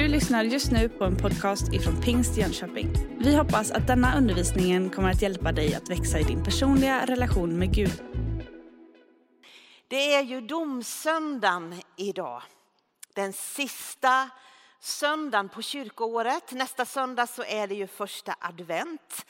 Du 0.00 0.08
lyssnar 0.08 0.44
just 0.44 0.70
nu 0.72 0.88
på 0.88 1.04
en 1.04 1.16
podcast 1.16 1.72
ifrån 1.72 2.00
Pingst 2.02 2.36
Jönköping. 2.36 2.92
Vi 3.18 3.36
hoppas 3.36 3.70
att 3.70 3.86
denna 3.86 4.18
undervisning 4.18 4.90
kommer 4.90 5.10
att 5.10 5.22
hjälpa 5.22 5.52
dig 5.52 5.74
att 5.74 5.90
växa 5.90 6.18
i 6.18 6.22
din 6.22 6.44
personliga 6.44 7.06
relation 7.06 7.58
med 7.58 7.74
Gud. 7.74 8.02
Det 9.88 10.14
är 10.14 10.22
ju 10.22 10.40
domsöndagen 10.40 11.74
idag. 11.96 12.42
Den 13.14 13.32
sista 13.32 14.30
söndagen 14.80 15.48
på 15.48 15.62
kyrkoåret. 15.62 16.52
Nästa 16.52 16.84
söndag 16.84 17.26
så 17.26 17.44
är 17.44 17.66
det 17.66 17.74
ju 17.74 17.86
första 17.86 18.34
advent. 18.40 19.26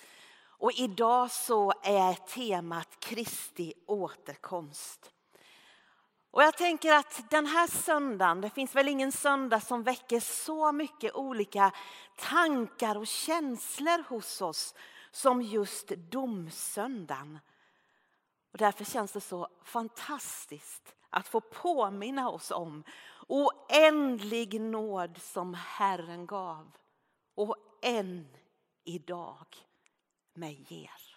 Och 0.58 0.72
idag 0.72 1.30
så 1.30 1.72
är 1.82 2.14
temat 2.14 2.88
Kristi 3.00 3.72
återkomst. 3.86 5.10
Och 6.30 6.42
jag 6.42 6.56
tänker 6.56 6.92
att 6.92 7.30
den 7.30 7.46
här 7.46 7.66
söndagen, 7.66 8.40
det 8.40 8.50
finns 8.50 8.74
väl 8.74 8.88
ingen 8.88 9.12
söndag 9.12 9.60
som 9.60 9.82
väcker 9.82 10.20
så 10.20 10.72
mycket 10.72 11.14
olika 11.14 11.72
tankar 12.16 12.96
och 12.96 13.06
känslor 13.06 14.08
hos 14.08 14.40
oss 14.40 14.74
som 15.10 15.42
just 15.42 15.88
domsöndagen. 15.88 17.38
Och 18.52 18.58
därför 18.58 18.84
känns 18.84 19.12
det 19.12 19.20
så 19.20 19.48
fantastiskt 19.64 20.94
att 21.10 21.28
få 21.28 21.40
påminna 21.40 22.30
oss 22.30 22.50
om 22.50 22.84
oändlig 23.28 24.60
nåd 24.60 25.18
som 25.18 25.54
Herren 25.54 26.26
gav 26.26 26.76
och 27.34 27.56
än 27.82 28.36
idag 28.84 29.46
mig 30.34 30.66
ger. 30.68 31.09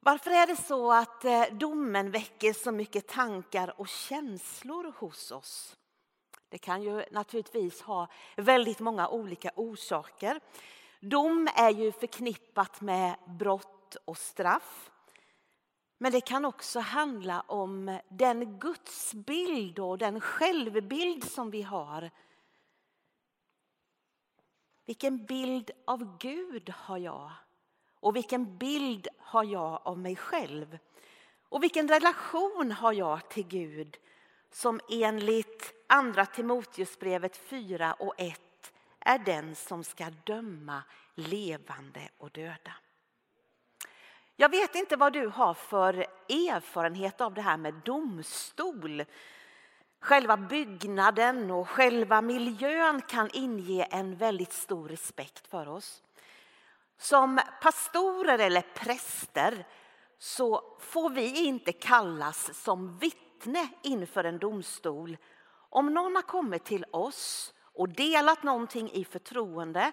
Varför 0.00 0.30
är 0.30 0.46
det 0.46 0.56
så 0.56 0.92
att 0.92 1.24
eh, 1.24 1.44
domen 1.52 2.10
väcker 2.10 2.52
så 2.52 2.72
mycket 2.72 3.08
tankar 3.08 3.80
och 3.80 3.88
känslor 3.88 4.92
hos 4.96 5.30
oss? 5.30 5.76
Det 6.48 6.58
kan 6.58 6.82
ju 6.82 7.04
naturligtvis 7.10 7.82
ha 7.82 8.08
väldigt 8.36 8.80
många 8.80 9.08
olika 9.08 9.50
orsaker. 9.56 10.40
Dom 11.00 11.48
är 11.54 11.70
ju 11.70 11.92
förknippat 11.92 12.80
med 12.80 13.16
brott 13.26 13.96
och 14.04 14.18
straff. 14.18 14.90
Men 15.98 16.12
det 16.12 16.20
kan 16.20 16.44
också 16.44 16.80
handla 16.80 17.40
om 17.40 17.98
den 18.08 18.58
gudsbild 18.58 19.78
och 19.78 19.98
den 19.98 20.20
självbild 20.20 21.30
som 21.30 21.50
vi 21.50 21.62
har. 21.62 22.10
Vilken 24.86 25.26
bild 25.26 25.70
av 25.84 26.18
Gud 26.18 26.70
har 26.70 26.98
jag? 26.98 27.32
Och 28.00 28.16
vilken 28.16 28.58
bild 28.58 29.08
har 29.18 29.44
jag 29.44 29.80
av 29.84 29.98
mig 29.98 30.16
själv? 30.16 30.78
Och 31.48 31.62
vilken 31.62 31.88
relation 31.88 32.72
har 32.72 32.92
jag 32.92 33.28
till 33.28 33.46
Gud 33.46 33.96
som 34.50 34.80
enligt 34.90 35.72
Andra 35.86 36.26
Timoteusbrevet 36.26 37.36
4 37.36 37.92
och 37.92 38.14
1 38.16 38.40
är 39.00 39.18
den 39.18 39.54
som 39.54 39.84
ska 39.84 40.10
döma 40.24 40.82
levande 41.14 42.08
och 42.18 42.30
döda. 42.30 42.74
Jag 44.36 44.48
vet 44.48 44.74
inte 44.74 44.96
vad 44.96 45.12
du 45.12 45.26
har 45.26 45.54
för 45.54 45.94
erfarenhet 46.28 47.20
av 47.20 47.34
det 47.34 47.40
här 47.40 47.56
med 47.56 47.74
domstol. 47.74 49.04
Själva 50.00 50.36
byggnaden 50.36 51.50
och 51.50 51.68
själva 51.68 52.22
miljön 52.22 53.02
kan 53.02 53.30
inge 53.32 53.84
en 53.84 54.16
väldigt 54.16 54.52
stor 54.52 54.88
respekt 54.88 55.46
för 55.46 55.68
oss. 55.68 56.02
Som 56.98 57.40
pastorer 57.62 58.38
eller 58.38 58.62
präster 58.74 59.66
så 60.18 60.76
får 60.80 61.10
vi 61.10 61.44
inte 61.46 61.72
kallas 61.72 62.62
som 62.62 62.98
vittne 62.98 63.68
inför 63.82 64.24
en 64.24 64.38
domstol. 64.38 65.16
Om 65.70 65.94
någon 65.94 66.14
har 66.14 66.22
kommit 66.22 66.64
till 66.64 66.84
oss 66.90 67.54
och 67.74 67.88
delat 67.88 68.42
någonting 68.42 68.90
i 68.90 69.04
förtroende 69.04 69.92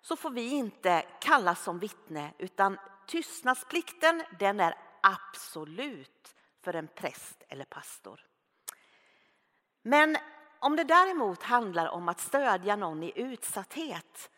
så 0.00 0.16
får 0.16 0.30
vi 0.30 0.50
inte 0.50 1.02
kallas 1.20 1.62
som 1.62 1.78
vittne 1.78 2.34
utan 2.38 2.78
tystnadsplikten 3.06 4.22
den 4.38 4.60
är 4.60 4.74
absolut 5.02 6.34
för 6.64 6.74
en 6.74 6.88
präst 6.88 7.42
eller 7.48 7.64
pastor. 7.64 8.20
Men 9.82 10.16
om 10.58 10.76
det 10.76 10.84
däremot 10.84 11.42
handlar 11.42 11.88
om 11.88 12.08
att 12.08 12.20
stödja 12.20 12.76
någon 12.76 13.02
i 13.02 13.12
utsatthet 13.14 14.30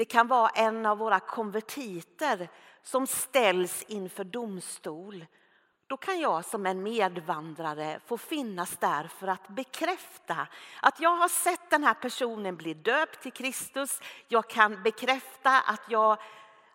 det 0.00 0.04
kan 0.04 0.26
vara 0.26 0.48
en 0.48 0.86
av 0.86 0.98
våra 0.98 1.20
konvertiter 1.20 2.48
som 2.82 3.06
ställs 3.06 3.82
inför 3.82 4.24
domstol. 4.24 5.26
Då 5.86 5.96
kan 5.96 6.20
jag 6.20 6.44
som 6.44 6.66
en 6.66 6.82
medvandrare 6.82 8.00
få 8.06 8.18
finnas 8.18 8.76
där 8.76 9.08
för 9.08 9.28
att 9.28 9.48
bekräfta 9.48 10.46
att 10.82 11.00
jag 11.00 11.16
har 11.16 11.28
sett 11.28 11.70
den 11.70 11.84
här 11.84 11.94
personen 11.94 12.56
bli 12.56 12.74
döpt 12.74 13.22
till 13.22 13.32
Kristus. 13.32 14.00
Jag 14.28 14.50
kan 14.50 14.82
bekräfta 14.82 15.60
att 15.60 15.82
jag 15.88 16.20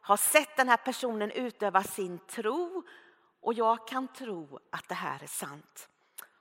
har 0.02 0.18
sett 0.18 0.58
den 0.58 0.70
här 0.70 0.78
personen 0.78 1.32
utöva 1.32 1.84
sin 1.84 2.20
tro 2.20 2.84
och 3.42 3.54
jag 3.54 3.88
kan 3.88 4.08
tro 4.08 4.60
att 4.72 4.88
det 4.88 4.96
här 4.96 5.24
är 5.24 5.28
sant. 5.28 5.90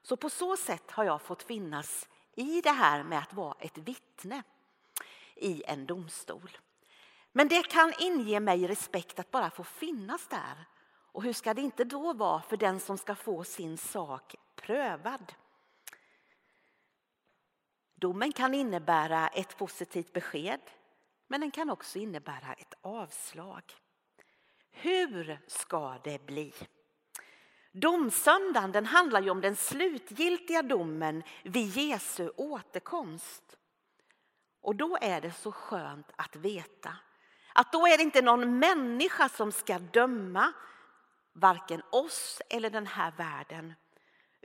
Så 0.03 0.17
på 0.17 0.31
så 0.31 0.57
sätt 0.57 0.91
har 0.91 1.05
jag 1.05 1.23
fått 1.23 1.43
finnas 1.43 2.09
i 2.35 2.61
det 2.61 2.71
här 2.71 3.03
med 3.03 3.19
att 3.19 3.35
vara 3.35 3.57
ett 3.61 3.79
vittne 3.79 4.43
i 5.37 5.63
en 5.67 5.87
domstol. 5.87 6.59
Men 7.37 7.49
det 7.49 7.63
kan 7.63 7.93
inge 7.99 8.41
mig 8.41 8.67
respekt 8.67 9.19
att 9.19 9.31
bara 9.31 9.51
få 9.51 9.65
finnas 9.65 10.27
där. 10.29 10.67
Och 11.13 11.23
hur 11.23 11.33
ska 11.33 11.55
det 11.55 11.63
inte 11.63 11.85
då 11.85 12.13
vara 12.13 12.43
för 12.43 12.57
den 12.57 12.81
som 12.81 12.99
ska 12.99 13.15
få 13.15 13.45
sin 13.45 13.79
sak 13.79 14.35
prövad? 14.57 15.33
Domen 17.95 18.33
kan 18.33 18.55
innebära 18.55 19.29
ett 19.29 19.57
positivt 19.57 20.13
besked, 20.13 20.61
men 21.27 21.41
den 21.41 21.51
kan 21.51 21.71
också 21.71 21.99
innebära 21.99 22.53
ett 22.53 22.75
avslag. 22.81 23.63
Hur 24.71 25.39
ska 25.47 25.99
det 26.05 26.27
bli? 26.27 26.55
Domsöndagen 27.73 28.73
den 28.73 28.87
handlar 28.87 29.23
ju 29.23 29.31
om 29.31 29.41
den 29.41 29.57
slutgiltiga 29.57 30.63
domen 30.63 31.23
vid 31.45 31.69
Jesu 31.69 32.31
återkomst. 32.37 33.57
Och 34.61 34.77
då 34.77 34.99
är 35.01 35.21
det 35.21 35.33
så 35.33 35.53
skönt 35.53 36.11
att 36.17 36.37
veta 36.37 36.97
att 37.55 37.73
då 37.73 37.87
är 37.87 37.97
det 37.97 38.03
inte 38.03 38.23
någon 38.23 38.59
människa 38.59 39.29
som 39.29 39.53
ska 39.53 39.79
döma 39.79 40.53
varken 41.33 41.83
oss 41.91 42.43
eller 42.49 42.71
den 42.71 42.87
här 42.87 43.13
världen 43.17 43.75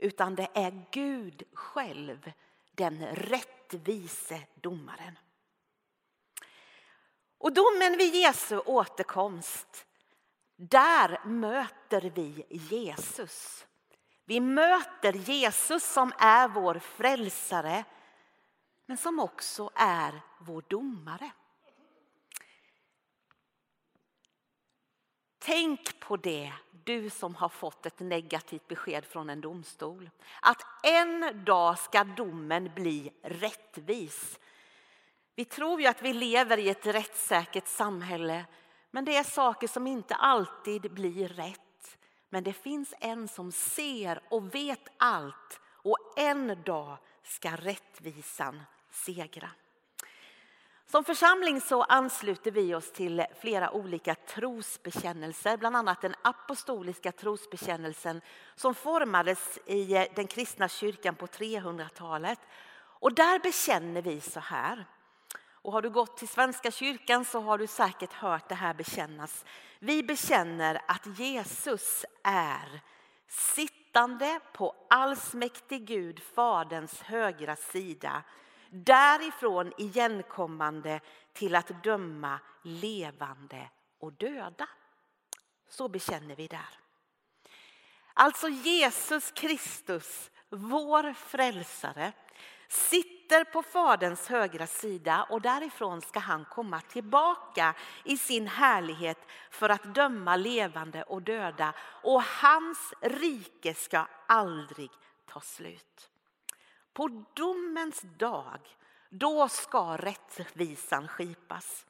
utan 0.02 0.34
det 0.34 0.48
är 0.54 0.86
Gud 0.90 1.42
själv, 1.52 2.32
den 2.72 3.06
rättvise 3.06 4.42
domaren. 4.54 5.18
Och 7.38 7.52
domen 7.52 7.98
vid 7.98 8.14
Jesu 8.14 8.58
återkomst, 8.58 9.86
där 10.56 11.24
möter 11.24 12.12
vi 12.14 12.46
Jesus. 12.50 13.66
Vi 14.24 14.40
möter 14.40 15.12
Jesus 15.12 15.92
som 15.92 16.12
är 16.18 16.48
vår 16.48 16.78
frälsare 16.78 17.84
men 18.86 18.96
som 18.96 19.20
också 19.20 19.70
är 19.74 20.20
vår 20.40 20.64
domare. 20.68 21.30
Tänk 25.52 26.00
på 26.00 26.16
det, 26.16 26.52
du 26.84 27.10
som 27.10 27.34
har 27.34 27.48
fått 27.48 27.86
ett 27.86 28.00
negativt 28.00 28.68
besked 28.68 29.04
från 29.04 29.30
en 29.30 29.40
domstol. 29.40 30.10
Att 30.42 30.62
en 30.82 31.44
dag 31.44 31.78
ska 31.78 32.04
domen 32.04 32.70
bli 32.74 33.12
rättvis. 33.22 34.38
Vi 35.34 35.44
tror 35.44 35.80
ju 35.80 35.86
att 35.86 36.02
vi 36.02 36.12
lever 36.12 36.58
i 36.58 36.68
ett 36.68 36.86
rättssäkert 36.86 37.68
samhälle 37.68 38.44
men 38.90 39.04
det 39.04 39.16
är 39.16 39.24
saker 39.24 39.68
som 39.68 39.86
inte 39.86 40.14
alltid 40.14 40.94
blir 40.94 41.28
rätt. 41.28 41.98
Men 42.28 42.44
det 42.44 42.52
finns 42.52 42.94
en 43.00 43.28
som 43.28 43.52
ser 43.52 44.22
och 44.28 44.54
vet 44.54 44.88
allt 44.96 45.60
och 45.64 45.98
en 46.16 46.62
dag 46.62 46.96
ska 47.22 47.56
rättvisan 47.56 48.62
segra. 48.90 49.50
Som 50.90 51.04
församling 51.04 51.60
så 51.60 51.82
ansluter 51.82 52.50
vi 52.50 52.74
oss 52.74 52.92
till 52.92 53.24
flera 53.40 53.70
olika 53.70 54.14
trosbekännelser, 54.14 55.56
bland 55.56 55.76
annat 55.76 56.00
den 56.00 56.14
apostoliska 56.22 57.12
trosbekännelsen 57.12 58.20
som 58.54 58.74
formades 58.74 59.58
i 59.66 59.96
eh, 59.96 60.04
den 60.14 60.26
kristna 60.26 60.68
kyrkan 60.68 61.14
på 61.14 61.26
300-talet. 61.26 62.38
Och 62.76 63.14
där 63.14 63.38
bekänner 63.38 64.02
vi 64.02 64.20
så 64.20 64.40
här. 64.40 64.86
Och 65.52 65.72
har 65.72 65.82
du 65.82 65.90
gått 65.90 66.16
till 66.16 66.28
Svenska 66.28 66.70
kyrkan 66.70 67.24
så 67.24 67.40
har 67.40 67.58
du 67.58 67.66
säkert 67.66 68.12
hört 68.12 68.48
det 68.48 68.54
här 68.54 68.74
bekännas. 68.74 69.44
Vi 69.78 70.02
bekänner 70.02 70.80
att 70.88 71.18
Jesus 71.18 72.04
är 72.22 72.80
sittande 73.28 74.40
på 74.52 74.74
allsmäktig 74.90 75.86
Gud, 75.86 76.22
Faderns 76.34 77.02
högra 77.02 77.56
sida 77.56 78.22
därifrån 78.70 79.72
igenkommande 79.78 81.00
till 81.32 81.54
att 81.54 81.84
döma 81.84 82.40
levande 82.62 83.70
och 83.98 84.12
döda. 84.12 84.68
Så 85.68 85.88
bekänner 85.88 86.36
vi 86.36 86.46
där. 86.46 86.78
Alltså 88.14 88.48
Jesus 88.48 89.30
Kristus, 89.30 90.30
vår 90.48 91.12
frälsare, 91.12 92.12
sitter 92.68 93.44
på 93.44 93.62
Faderns 93.62 94.28
högra 94.28 94.66
sida 94.66 95.26
och 95.30 95.40
därifrån 95.40 96.00
ska 96.00 96.18
han 96.18 96.44
komma 96.44 96.80
tillbaka 96.80 97.74
i 98.04 98.16
sin 98.16 98.46
härlighet 98.46 99.18
för 99.50 99.68
att 99.68 99.94
döma 99.94 100.36
levande 100.36 101.02
och 101.02 101.22
döda 101.22 101.74
och 102.02 102.22
hans 102.22 102.94
rike 103.00 103.74
ska 103.74 104.06
aldrig 104.26 104.90
ta 105.26 105.40
slut. 105.40 106.10
På 107.00 107.24
domens 107.34 108.00
dag, 108.18 108.60
då 109.08 109.48
ska 109.48 109.96
rättvisan 109.96 111.08
skipas. 111.08 111.86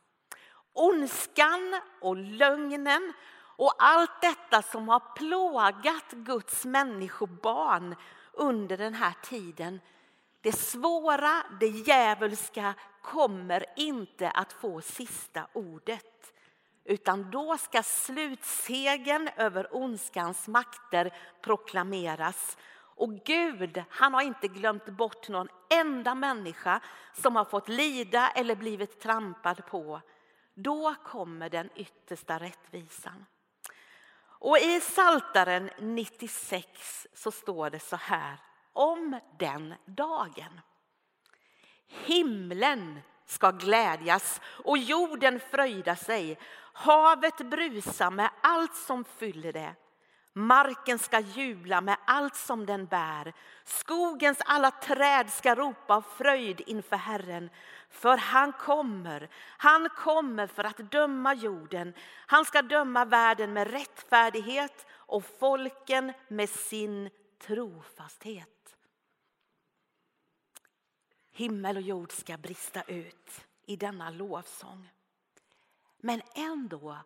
Ondskan 0.72 1.80
och 2.00 2.16
lögnen 2.16 3.12
och 3.56 3.74
allt 3.78 4.20
detta 4.20 4.62
som 4.62 4.88
har 4.88 5.02
plågat 5.16 6.10
Guds 6.10 6.64
människobarn 6.64 7.96
under 8.32 8.76
den 8.76 8.94
här 8.94 9.14
tiden. 9.22 9.80
Det 10.40 10.52
svåra, 10.52 11.42
det 11.60 11.68
djävulska 11.68 12.74
kommer 13.02 13.64
inte 13.76 14.30
att 14.30 14.52
få 14.52 14.80
sista 14.80 15.46
ordet. 15.52 16.34
Utan 16.84 17.30
då 17.30 17.58
ska 17.58 17.82
slutsegen 17.82 19.28
över 19.36 19.76
ondskans 19.76 20.48
makter 20.48 21.14
proklameras. 21.42 22.56
Och 23.00 23.14
Gud, 23.24 23.82
han 23.90 24.14
har 24.14 24.22
inte 24.22 24.48
glömt 24.48 24.86
bort 24.86 25.28
någon 25.28 25.48
enda 25.70 26.14
människa 26.14 26.80
som 27.12 27.36
har 27.36 27.44
fått 27.44 27.68
lida 27.68 28.30
eller 28.30 28.54
blivit 28.54 29.00
trampad 29.00 29.66
på. 29.66 30.00
Då 30.54 30.94
kommer 31.04 31.50
den 31.50 31.70
yttersta 31.74 32.38
rättvisan. 32.38 33.26
Och 34.22 34.58
i 34.58 34.80
Saltaren 34.80 35.70
96 35.78 37.06
så 37.14 37.30
står 37.30 37.70
det 37.70 37.80
så 37.80 37.96
här 37.96 38.38
om 38.72 39.20
den 39.38 39.74
dagen. 39.84 40.60
Himlen 41.86 43.00
ska 43.26 43.50
glädjas 43.50 44.40
och 44.64 44.78
jorden 44.78 45.40
fröjda 45.50 45.96
sig. 45.96 46.38
Havet 46.72 47.36
brusa 47.36 48.10
med 48.10 48.30
allt 48.40 48.74
som 48.74 49.04
fyller 49.04 49.52
det. 49.52 49.74
Marken 50.40 50.98
ska 50.98 51.20
jubla 51.20 51.80
med 51.80 51.96
allt 52.04 52.36
som 52.36 52.66
den 52.66 52.86
bär. 52.86 53.32
Skogens 53.64 54.38
alla 54.44 54.70
träd 54.70 55.30
ska 55.30 55.54
ropa 55.54 55.94
av 55.94 56.02
fröjd 56.02 56.60
inför 56.66 56.96
Herren. 56.96 57.50
För 57.88 58.16
han 58.16 58.52
kommer, 58.52 59.30
han 59.58 59.88
kommer 59.88 60.46
för 60.46 60.64
att 60.64 60.76
döma 60.76 61.34
jorden. 61.34 61.94
Han 62.26 62.44
ska 62.44 62.62
döma 62.62 63.04
världen 63.04 63.52
med 63.52 63.70
rättfärdighet 63.70 64.86
och 64.90 65.24
folken 65.24 66.12
med 66.28 66.48
sin 66.48 67.10
trofasthet. 67.38 68.76
Himmel 71.32 71.76
och 71.76 71.82
jord 71.82 72.12
ska 72.12 72.36
brista 72.36 72.82
ut 72.82 73.46
i 73.66 73.76
denna 73.76 74.10
lovsång. 74.10 74.90
Men 75.98 76.22
ändå 76.34 76.96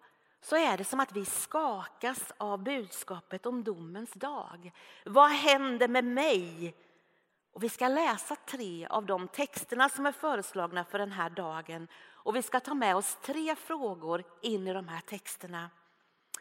så 0.44 0.56
är 0.56 0.76
det 0.76 0.85
som 0.85 1.00
att 1.00 1.12
vi 1.12 1.25
skakas 1.25 2.32
av 2.37 2.62
budskapet 2.62 3.46
om 3.46 3.64
domens 3.64 4.12
dag. 4.12 4.73
Vad 5.05 5.31
händer 5.31 5.88
med 5.88 6.05
mig? 6.05 6.75
Och 7.52 7.62
vi 7.62 7.69
ska 7.69 7.88
läsa 7.88 8.37
tre 8.37 8.87
av 8.87 9.06
de 9.06 9.29
texterna 9.29 9.88
som 9.88 10.06
är 10.06 10.12
föreslagna 10.12 10.85
för 10.85 10.99
den 10.99 11.12
här 11.12 11.31
dagen. 11.31 11.88
Och 12.12 12.37
vi 12.37 12.43
ska 12.43 12.61
ta 12.61 12.75
med 12.75 12.96
oss 12.96 13.19
tre 13.23 13.56
frågor 13.56 14.25
in 14.43 14.69
i 14.69 14.73
de 14.73 14.88
här 14.88 15.00
texterna. 15.00 15.70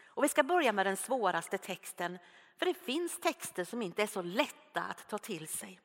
Och 0.06 0.24
vi 0.24 0.28
ska 0.28 0.42
börja 0.42 0.72
med 0.72 0.86
den 0.86 0.96
svåraste 0.96 1.58
texten, 1.58 2.18
för 2.58 2.66
det 2.66 2.74
finns 2.74 3.20
texter 3.20 3.64
som 3.64 3.82
inte 3.82 4.02
är 4.02 4.06
så 4.06 4.22
lätta 4.22 4.80
att 4.80 5.08
ta 5.08 5.18
till 5.18 5.48
sig. 5.48 5.80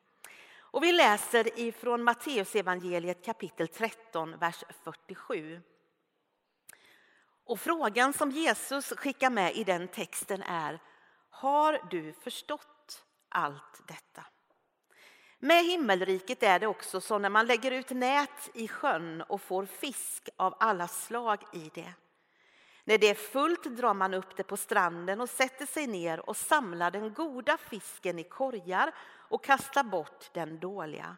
Och 0.52 0.84
vi 0.84 0.92
läser 0.92 1.60
ifrån 1.60 2.04
Matteusevangeliet 2.04 3.26
kapitel 3.26 3.68
13, 3.68 4.38
vers 4.40 4.64
47. 4.84 5.62
Och 7.50 7.60
frågan 7.60 8.14
som 8.14 8.32
Jesus 8.32 8.90
skickar 8.90 9.30
med 9.30 9.56
i 9.56 9.64
den 9.64 9.88
texten 9.88 10.42
är 10.42 10.80
Har 11.30 11.82
du 11.90 12.14
förstått 12.14 13.04
allt 13.30 13.88
detta? 13.88 14.26
Med 15.40 15.66
himmelriket 15.66 16.44
är 16.44 16.60
det 16.60 16.68
också 16.68 17.02
så 17.02 17.18
när 17.18 17.30
man 17.30 17.48
lägger 17.48 17.72
ut 17.72 17.90
nät 17.90 18.50
i 18.54 18.68
sjön 18.68 19.22
och 19.22 19.42
får 19.42 19.66
fisk 19.66 20.30
av 20.36 20.56
alla 20.60 20.88
slag 20.88 21.40
i 21.54 21.72
det. 21.74 21.94
När 22.84 22.98
det 22.98 23.10
är 23.10 23.16
fullt 23.16 23.64
drar 23.64 23.94
man 23.94 24.14
upp 24.14 24.36
det 24.36 24.44
på 24.44 24.58
stranden 24.58 25.22
och 25.22 25.30
sätter 25.30 25.66
sig 25.66 25.88
ner 25.88 26.30
och 26.30 26.38
samlar 26.38 26.92
den 26.92 27.14
goda 27.14 27.58
fisken 27.58 28.20
i 28.20 28.24
korgar 28.24 28.96
och 29.30 29.44
kastar 29.44 29.84
bort 29.84 30.30
den 30.34 30.60
dåliga. 30.60 31.18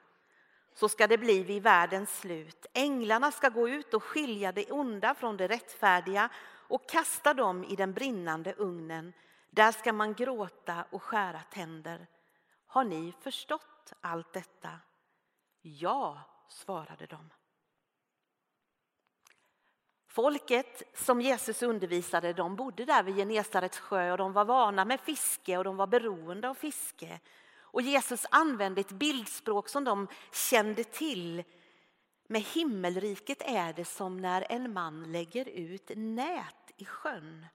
Så 0.74 0.90
ska 0.90 1.08
det 1.08 1.18
bli 1.18 1.44
vid 1.44 1.64
världens 1.64 2.20
slut. 2.20 2.66
Änglarna 2.74 3.32
ska 3.32 3.50
gå 3.50 3.70
ut 3.70 3.94
och 3.94 4.04
skilja 4.04 4.52
det 4.52 4.72
onda 4.72 5.14
från 5.14 5.38
det 5.38 5.48
rättfärdiga 5.48 6.30
och 6.72 6.90
kasta 6.90 7.34
dem 7.34 7.64
i 7.64 7.76
den 7.76 7.94
brinnande 7.94 8.54
ugnen. 8.54 9.14
Där 9.50 9.72
ska 9.72 9.94
man 9.94 10.14
gråta 10.14 10.86
och 10.90 11.04
skära 11.04 11.40
tänder. 11.40 12.08
Har 12.68 12.84
ni 12.84 13.14
förstått 13.22 13.94
allt 14.02 14.34
detta? 14.34 14.70
Ja, 15.62 16.20
svarade 16.48 17.06
de. 17.06 17.30
Folket 20.08 20.84
som 20.94 21.22
Jesus 21.22 21.64
undervisade 21.64 22.34
de 22.34 22.56
bodde 22.56 22.86
där 22.86 23.04
vid 23.04 23.16
Genesarets 23.16 23.80
sjö 23.80 24.12
och 24.12 24.18
de 24.18 24.34
var 24.34 24.46
vana 24.46 24.86
med 24.86 25.00
fiske 25.00 25.58
och 25.58 25.64
de 25.64 25.78
var 25.78 25.88
beroende 25.88 26.50
av 26.50 26.54
fiske. 26.54 27.20
Och 27.72 27.82
Jesus 27.82 28.26
använde 28.32 28.82
ett 28.82 28.92
bildspråk 28.92 29.70
som 29.70 29.84
de 29.84 30.08
kände 30.32 30.84
till. 30.84 31.44
Med 32.28 32.42
himmelriket 32.42 33.42
är 33.42 33.74
det 33.74 33.86
som 33.86 34.18
när 34.18 34.46
en 34.50 34.74
man 34.74 35.12
lägger 35.12 35.50
ut 35.50 35.92
nät 35.96 36.72
i 36.78 36.86
sjön. 36.86 37.46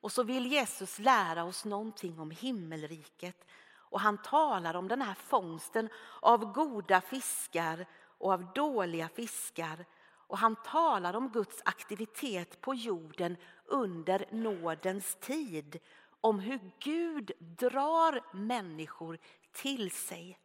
Och 0.00 0.12
så 0.12 0.22
vill 0.22 0.46
Jesus 0.46 0.98
lära 0.98 1.44
oss 1.44 1.64
någonting 1.64 2.20
om 2.20 2.30
himmelriket. 2.30 3.46
Och 3.74 4.00
han 4.00 4.18
talar 4.18 4.74
om 4.74 4.88
den 4.88 5.02
här 5.02 5.14
fångsten 5.14 5.88
av 6.20 6.52
goda 6.52 7.00
fiskar 7.00 7.86
och 8.18 8.32
av 8.32 8.52
dåliga 8.52 9.08
fiskar. 9.08 9.86
Och 10.26 10.38
han 10.38 10.56
talar 10.56 11.14
om 11.14 11.28
Guds 11.28 11.62
aktivitet 11.64 12.60
på 12.60 12.74
jorden 12.74 13.36
under 13.64 14.26
nådens 14.30 15.16
tid 15.20 15.80
om 16.26 16.38
hur 16.38 16.60
Gud 16.78 17.32
drar 17.38 18.36
människor 18.36 19.18
till 19.52 19.90
sig. 19.90 20.38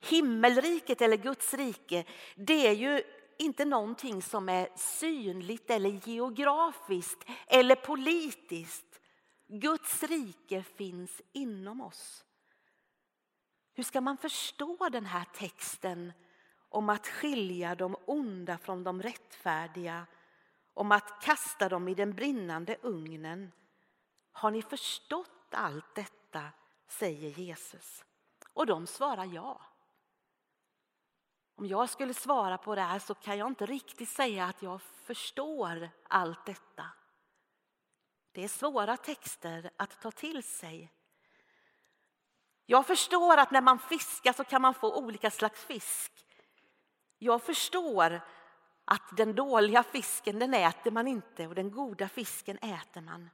Himmelriket 0.00 1.00
eller 1.00 1.16
Guds 1.16 1.54
rike, 1.54 2.04
det 2.36 2.66
är 2.66 2.72
ju 2.72 3.02
inte 3.38 3.64
någonting 3.64 4.22
som 4.22 4.48
är 4.48 4.68
synligt 4.76 5.70
eller 5.70 6.08
geografiskt 6.08 7.24
eller 7.46 7.74
politiskt. 7.74 9.00
Guds 9.48 10.02
rike 10.02 10.62
finns 10.62 11.22
inom 11.32 11.80
oss. 11.80 12.24
Hur 13.74 13.82
ska 13.82 14.00
man 14.00 14.16
förstå 14.16 14.88
den 14.92 15.06
här 15.06 15.24
texten 15.34 16.12
om 16.68 16.88
att 16.88 17.06
skilja 17.06 17.74
de 17.74 17.96
onda 18.06 18.58
från 18.58 18.84
de 18.84 19.02
rättfärdiga, 19.02 20.06
om 20.74 20.92
att 20.92 21.22
kasta 21.22 21.68
dem 21.68 21.88
i 21.88 21.94
den 21.94 22.12
brinnande 22.12 22.76
ugnen? 22.82 23.52
Har 24.38 24.50
ni 24.50 24.62
förstått 24.62 25.54
allt 25.54 25.94
detta? 25.94 26.42
säger 26.88 27.30
Jesus. 27.30 28.04
Och 28.52 28.66
de 28.66 28.86
svarar 28.86 29.24
ja. 29.24 29.60
Om 31.54 31.66
jag 31.66 31.90
skulle 31.90 32.14
svara 32.14 32.58
på 32.58 32.74
det 32.74 32.80
här 32.80 32.98
så 32.98 33.14
kan 33.14 33.38
jag 33.38 33.48
inte 33.48 33.66
riktigt 33.66 34.08
säga 34.08 34.44
att 34.44 34.62
jag 34.62 34.82
förstår 34.82 35.90
allt 36.08 36.46
detta. 36.46 36.86
Det 38.32 38.44
är 38.44 38.48
svåra 38.48 38.96
texter 38.96 39.70
att 39.76 40.00
ta 40.00 40.10
till 40.10 40.42
sig. 40.42 40.92
Jag 42.66 42.86
förstår 42.86 43.36
att 43.36 43.50
när 43.50 43.60
man 43.60 43.78
fiskar 43.78 44.32
så 44.32 44.44
kan 44.44 44.62
man 44.62 44.74
få 44.74 44.98
olika 44.98 45.30
slags 45.30 45.64
fisk. 45.64 46.12
Jag 47.18 47.42
förstår 47.42 48.20
att 48.84 49.16
den 49.16 49.34
dåliga 49.34 49.82
fisken 49.82 50.38
den 50.38 50.54
äter 50.54 50.90
man 50.90 51.08
inte 51.08 51.46
och 51.46 51.54
den 51.54 51.70
goda 51.70 52.08
fisken 52.08 52.58
äter 52.58 53.00
man. 53.00 53.30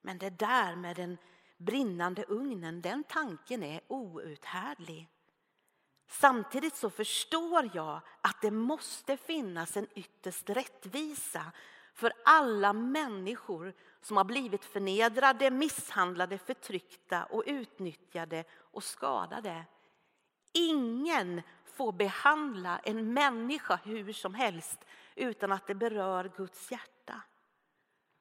Men 0.00 0.18
det 0.18 0.30
där 0.30 0.76
med 0.76 0.96
den 0.96 1.18
brinnande 1.56 2.24
ugnen, 2.24 2.80
den 2.80 3.04
tanken 3.04 3.62
är 3.62 3.80
outhärdlig. 3.88 5.08
Samtidigt 6.10 6.76
så 6.76 6.90
förstår 6.90 7.70
jag 7.74 8.00
att 8.20 8.42
det 8.42 8.50
måste 8.50 9.16
finnas 9.16 9.76
en 9.76 9.86
ytterst 9.94 10.50
rättvisa 10.50 11.52
för 11.94 12.12
alla 12.24 12.72
människor 12.72 13.74
som 14.00 14.16
har 14.16 14.24
blivit 14.24 14.64
förnedrade, 14.64 15.50
misshandlade, 15.50 16.38
förtryckta 16.38 17.24
och 17.24 17.42
utnyttjade 17.46 18.44
och 18.54 18.84
skadade. 18.84 19.64
Ingen 20.52 21.42
får 21.64 21.92
behandla 21.92 22.78
en 22.78 23.12
människa 23.12 23.78
hur 23.84 24.12
som 24.12 24.34
helst 24.34 24.84
utan 25.14 25.52
att 25.52 25.66
det 25.66 25.74
berör 25.74 26.32
Guds 26.36 26.70
hjärta. 26.70 26.97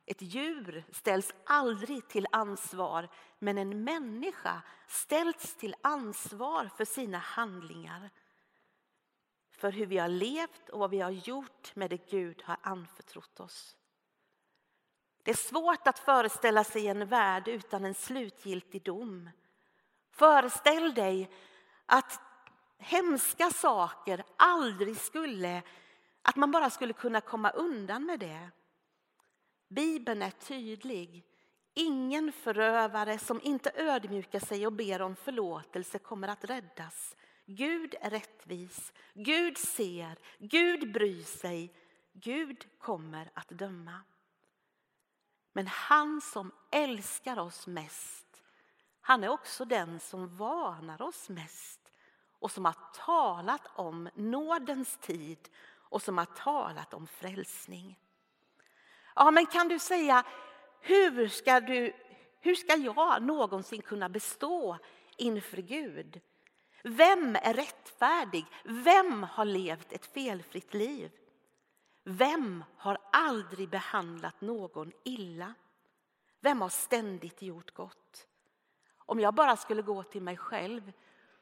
Ett 0.10 0.22
djur 0.22 0.84
ställs 0.92 1.34
aldrig 1.46 2.08
till 2.08 2.28
ansvar 2.32 3.10
men 3.40 3.58
en 3.58 3.84
människa 3.84 4.62
ställs 4.88 5.56
till 5.56 5.76
ansvar 5.82 6.70
för 6.78 6.86
sina 6.86 7.18
handlingar. 7.18 8.10
För 9.52 9.72
hur 9.72 9.86
vi 9.86 9.98
har 9.98 10.08
levt 10.08 10.70
och 10.70 10.80
vad 10.80 10.90
vi 10.90 11.00
har 11.00 11.12
gjort 11.12 11.76
med 11.76 11.90
det 11.90 12.10
Gud 12.10 12.42
har 12.46 12.58
anförtrott 12.62 13.40
oss. 13.40 13.78
Det 15.24 15.32
är 15.32 15.36
svårt 15.36 15.88
att 15.88 16.00
föreställa 16.00 16.64
sig 16.64 16.88
en 16.88 17.08
värld 17.08 17.48
utan 17.48 17.86
en 17.86 17.94
slutgiltig 17.94 18.84
dom. 18.84 19.30
Föreställ 20.12 20.94
dig 20.94 21.32
att 21.86 22.22
hemska 22.78 23.50
saker 23.50 24.24
aldrig 24.38 24.98
skulle, 24.98 25.62
att 26.22 26.36
man 26.36 26.52
bara 26.52 26.70
skulle 26.70 26.94
kunna 26.94 27.22
komma 27.22 27.50
undan 27.50 28.06
med 28.06 28.20
det. 28.20 28.52
Bibeln 29.68 30.22
är 30.22 30.32
tydlig. 30.32 31.24
Ingen 31.74 32.32
förövare 32.32 33.20
som 33.20 33.42
inte 33.44 33.72
ödmjukar 33.76 34.40
sig 34.40 34.68
och 34.68 34.74
ber 34.74 35.02
om 35.02 35.16
förlåtelse 35.16 36.00
kommer 36.00 36.28
att 36.28 36.44
räddas. 36.44 37.16
Gud 37.46 37.96
är 38.02 38.10
rättvis, 38.10 38.94
Gud 39.14 39.58
ser, 39.58 40.18
Gud 40.40 40.94
bryr 40.94 41.24
sig, 41.24 41.74
Gud 42.14 42.66
kommer 42.80 43.32
att 43.34 43.50
döma. 43.50 44.02
Men 45.54 45.68
han 45.68 46.22
som 46.22 46.52
älskar 46.72 47.40
oss 47.40 47.68
mest, 47.68 48.44
han 49.02 49.24
är 49.24 49.30
också 49.30 49.66
den 49.66 50.00
som 50.00 50.38
varnar 50.38 51.02
oss 51.02 51.30
mest 51.30 51.92
och 52.40 52.52
som 52.52 52.66
har 52.66 52.76
talat 53.06 53.68
om 53.76 54.10
nådens 54.16 54.98
tid 54.98 55.50
och 55.68 56.02
som 56.02 56.18
har 56.18 56.26
talat 56.26 56.94
om 56.94 57.08
frälsning. 57.08 58.00
Ja, 59.20 59.32
men 59.32 59.46
kan 59.46 59.68
du 59.68 59.80
säga, 59.80 60.24
hur 60.82 61.28
ska, 61.28 61.60
du, 61.60 61.94
hur 62.40 62.56
ska 62.56 62.76
jag 62.76 63.24
någonsin 63.24 63.82
kunna 63.82 64.10
bestå 64.10 64.78
inför 65.18 65.58
Gud? 65.58 66.22
Vem 66.84 67.36
är 67.36 67.54
rättfärdig? 67.54 68.46
Vem 68.64 69.24
har 69.24 69.46
levt 69.46 69.94
ett 69.94 70.06
felfritt 70.06 70.74
liv? 70.74 71.12
Vem 72.04 72.64
har 72.78 72.98
aldrig 73.12 73.70
behandlat 73.70 74.42
någon 74.42 74.92
illa? 75.04 75.54
Vem 76.40 76.62
har 76.62 76.70
ständigt 76.70 77.42
gjort 77.42 77.74
gott? 77.74 78.28
Om 78.98 79.20
jag 79.20 79.34
bara 79.34 79.58
skulle 79.58 79.82
gå 79.82 80.04
till 80.04 80.22
mig 80.22 80.38
själv 80.38 80.92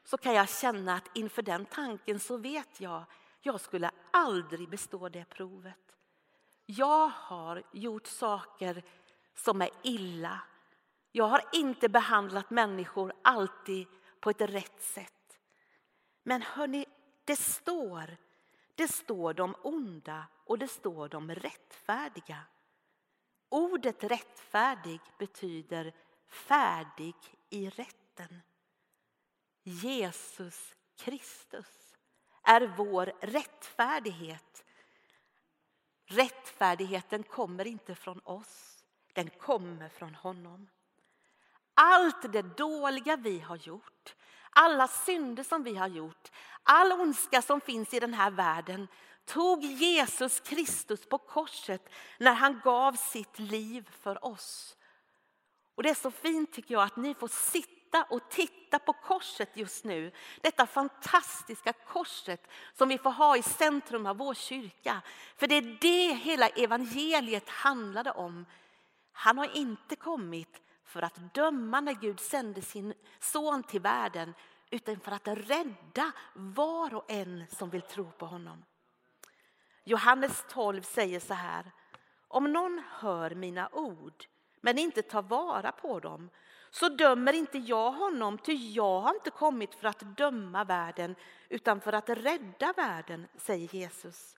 så 0.04 0.16
kan 0.16 0.34
jag 0.34 0.48
känna 0.48 0.94
att 0.94 1.16
inför 1.16 1.42
den 1.42 1.66
tanken 1.66 2.20
så 2.20 2.36
vet 2.36 2.80
jag, 2.80 3.04
jag 3.40 3.60
skulle 3.60 3.90
aldrig 4.10 4.68
bestå 4.68 5.08
det 5.08 5.24
provet. 5.24 5.95
Jag 6.66 7.08
har 7.08 7.62
gjort 7.72 8.06
saker 8.06 8.82
som 9.34 9.62
är 9.62 9.70
illa. 9.82 10.40
Jag 11.12 11.24
har 11.24 11.42
inte 11.52 11.88
behandlat 11.88 12.50
människor 12.50 13.12
alltid 13.22 13.86
på 14.20 14.30
ett 14.30 14.40
rätt 14.40 14.82
sätt. 14.82 15.38
Men 16.22 16.42
hörni, 16.42 16.86
det 17.24 17.36
står, 17.36 18.16
det 18.74 18.88
står 18.88 19.34
de 19.34 19.54
onda 19.62 20.26
och 20.44 20.58
det 20.58 20.68
står 20.68 21.08
de 21.08 21.34
rättfärdiga. 21.34 22.38
Ordet 23.48 24.04
rättfärdig 24.04 25.00
betyder 25.18 25.94
färdig 26.28 27.14
i 27.50 27.70
rätten. 27.70 28.42
Jesus 29.62 30.74
Kristus 30.96 31.94
är 32.42 32.74
vår 32.76 33.12
rättfärdighet. 33.20 34.65
Rättfärdigheten 36.06 37.22
kommer 37.22 37.66
inte 37.66 37.94
från 37.94 38.20
oss, 38.24 38.84
den 39.12 39.30
kommer 39.30 39.88
från 39.88 40.14
honom. 40.14 40.68
Allt 41.74 42.32
det 42.32 42.42
dåliga 42.42 43.16
vi 43.16 43.40
har 43.40 43.56
gjort, 43.56 44.14
alla 44.50 44.88
synder 44.88 45.42
som 45.42 45.62
vi 45.62 45.76
har 45.76 45.88
gjort, 45.88 46.30
all 46.62 46.92
ondska 46.92 47.42
som 47.42 47.60
finns 47.60 47.94
i 47.94 48.00
den 48.00 48.14
här 48.14 48.30
världen 48.30 48.88
tog 49.24 49.64
Jesus 49.64 50.40
Kristus 50.40 51.08
på 51.08 51.18
korset 51.18 51.88
när 52.18 52.32
han 52.32 52.60
gav 52.64 52.92
sitt 52.92 53.38
liv 53.38 53.90
för 54.00 54.24
oss. 54.24 54.76
Och 55.74 55.82
Det 55.82 55.90
är 55.90 55.94
så 55.94 56.10
fint 56.10 56.52
tycker 56.52 56.74
jag 56.74 56.82
att 56.82 56.96
ni 56.96 57.14
får 57.14 57.28
sitta 57.28 57.75
och 58.02 58.30
titta 58.30 58.78
på 58.78 58.92
korset 58.92 59.56
just 59.56 59.84
nu. 59.84 60.12
Detta 60.40 60.66
fantastiska 60.66 61.72
korset 61.72 62.50
som 62.74 62.88
vi 62.88 62.98
får 62.98 63.10
ha 63.10 63.36
i 63.36 63.42
centrum 63.42 64.06
av 64.06 64.16
vår 64.16 64.34
kyrka. 64.34 65.02
För 65.36 65.46
det 65.46 65.54
är 65.54 65.78
det 65.80 66.14
hela 66.14 66.48
evangeliet 66.48 67.48
handlade 67.48 68.10
om. 68.10 68.46
Han 69.12 69.38
har 69.38 69.56
inte 69.56 69.96
kommit 69.96 70.62
för 70.84 71.02
att 71.02 71.34
döma 71.34 71.80
när 71.80 71.94
Gud 71.94 72.20
sände 72.20 72.62
sin 72.62 72.94
son 73.20 73.62
till 73.62 73.80
världen 73.80 74.34
utan 74.70 75.00
för 75.00 75.12
att 75.12 75.28
rädda 75.28 76.12
var 76.34 76.94
och 76.94 77.10
en 77.10 77.44
som 77.48 77.70
vill 77.70 77.82
tro 77.82 78.10
på 78.10 78.26
honom. 78.26 78.64
Johannes 79.84 80.44
12 80.48 80.82
säger 80.82 81.20
så 81.20 81.34
här. 81.34 81.72
Om 82.28 82.52
någon 82.52 82.82
hör 82.90 83.30
mina 83.34 83.68
ord 83.72 84.24
men 84.60 84.78
inte 84.78 85.02
tar 85.02 85.22
vara 85.22 85.72
på 85.72 86.00
dem 86.00 86.30
så 86.78 86.88
dömer 86.88 87.32
inte 87.32 87.58
jag 87.58 87.92
honom, 87.92 88.38
ty 88.38 88.52
jag 88.52 89.00
har 89.00 89.14
inte 89.14 89.30
kommit 89.30 89.74
för 89.74 89.88
att 89.88 90.16
döma 90.16 90.64
världen 90.64 91.16
utan 91.48 91.80
för 91.80 91.92
att 91.92 92.08
rädda 92.08 92.72
världen, 92.76 93.26
säger 93.36 93.74
Jesus. 93.74 94.36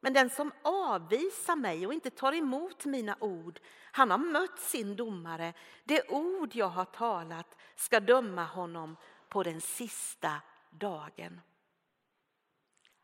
Men 0.00 0.12
den 0.12 0.30
som 0.30 0.52
avvisar 0.62 1.56
mig 1.56 1.86
och 1.86 1.94
inte 1.94 2.10
tar 2.10 2.32
emot 2.32 2.84
mina 2.84 3.16
ord, 3.20 3.60
han 3.92 4.10
har 4.10 4.18
mött 4.18 4.58
sin 4.58 4.96
domare. 4.96 5.52
Det 5.84 6.08
ord 6.08 6.54
jag 6.54 6.68
har 6.68 6.84
talat 6.84 7.56
ska 7.76 8.00
döma 8.00 8.44
honom 8.44 8.96
på 9.28 9.42
den 9.42 9.60
sista 9.60 10.32
dagen. 10.70 11.40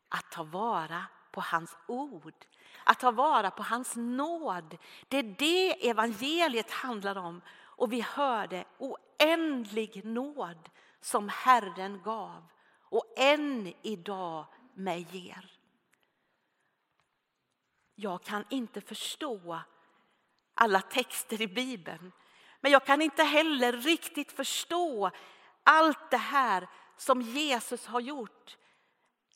Att 0.09 0.31
ta 0.31 0.43
vara 0.43 1.03
på 1.31 1.41
hans 1.41 1.77
ord, 1.87 2.33
att 2.83 2.99
ta 2.99 3.11
vara 3.11 3.51
på 3.51 3.63
hans 3.63 3.95
nåd. 3.95 4.77
Det 5.07 5.17
är 5.17 5.35
det 5.37 5.89
evangeliet 5.89 6.71
handlar 6.71 7.17
om. 7.17 7.41
Och 7.79 7.93
vi 7.93 8.01
hörde 8.01 8.65
oändlig 8.77 10.05
nåd 10.05 10.69
som 11.01 11.29
Herren 11.29 12.01
gav 12.03 12.43
och 12.81 13.13
än 13.17 13.73
idag 13.81 14.45
mig 14.73 15.07
ger. 15.11 15.51
Jag 17.95 18.23
kan 18.23 18.45
inte 18.49 18.81
förstå 18.81 19.59
alla 20.53 20.81
texter 20.81 21.41
i 21.41 21.47
Bibeln. 21.47 22.11
Men 22.61 22.71
jag 22.71 22.85
kan 22.85 23.01
inte 23.01 23.23
heller 23.23 23.73
riktigt 23.73 24.31
förstå 24.31 25.11
allt 25.63 26.11
det 26.11 26.17
här 26.17 26.69
som 26.97 27.21
Jesus 27.21 27.85
har 27.85 27.99
gjort 27.99 28.57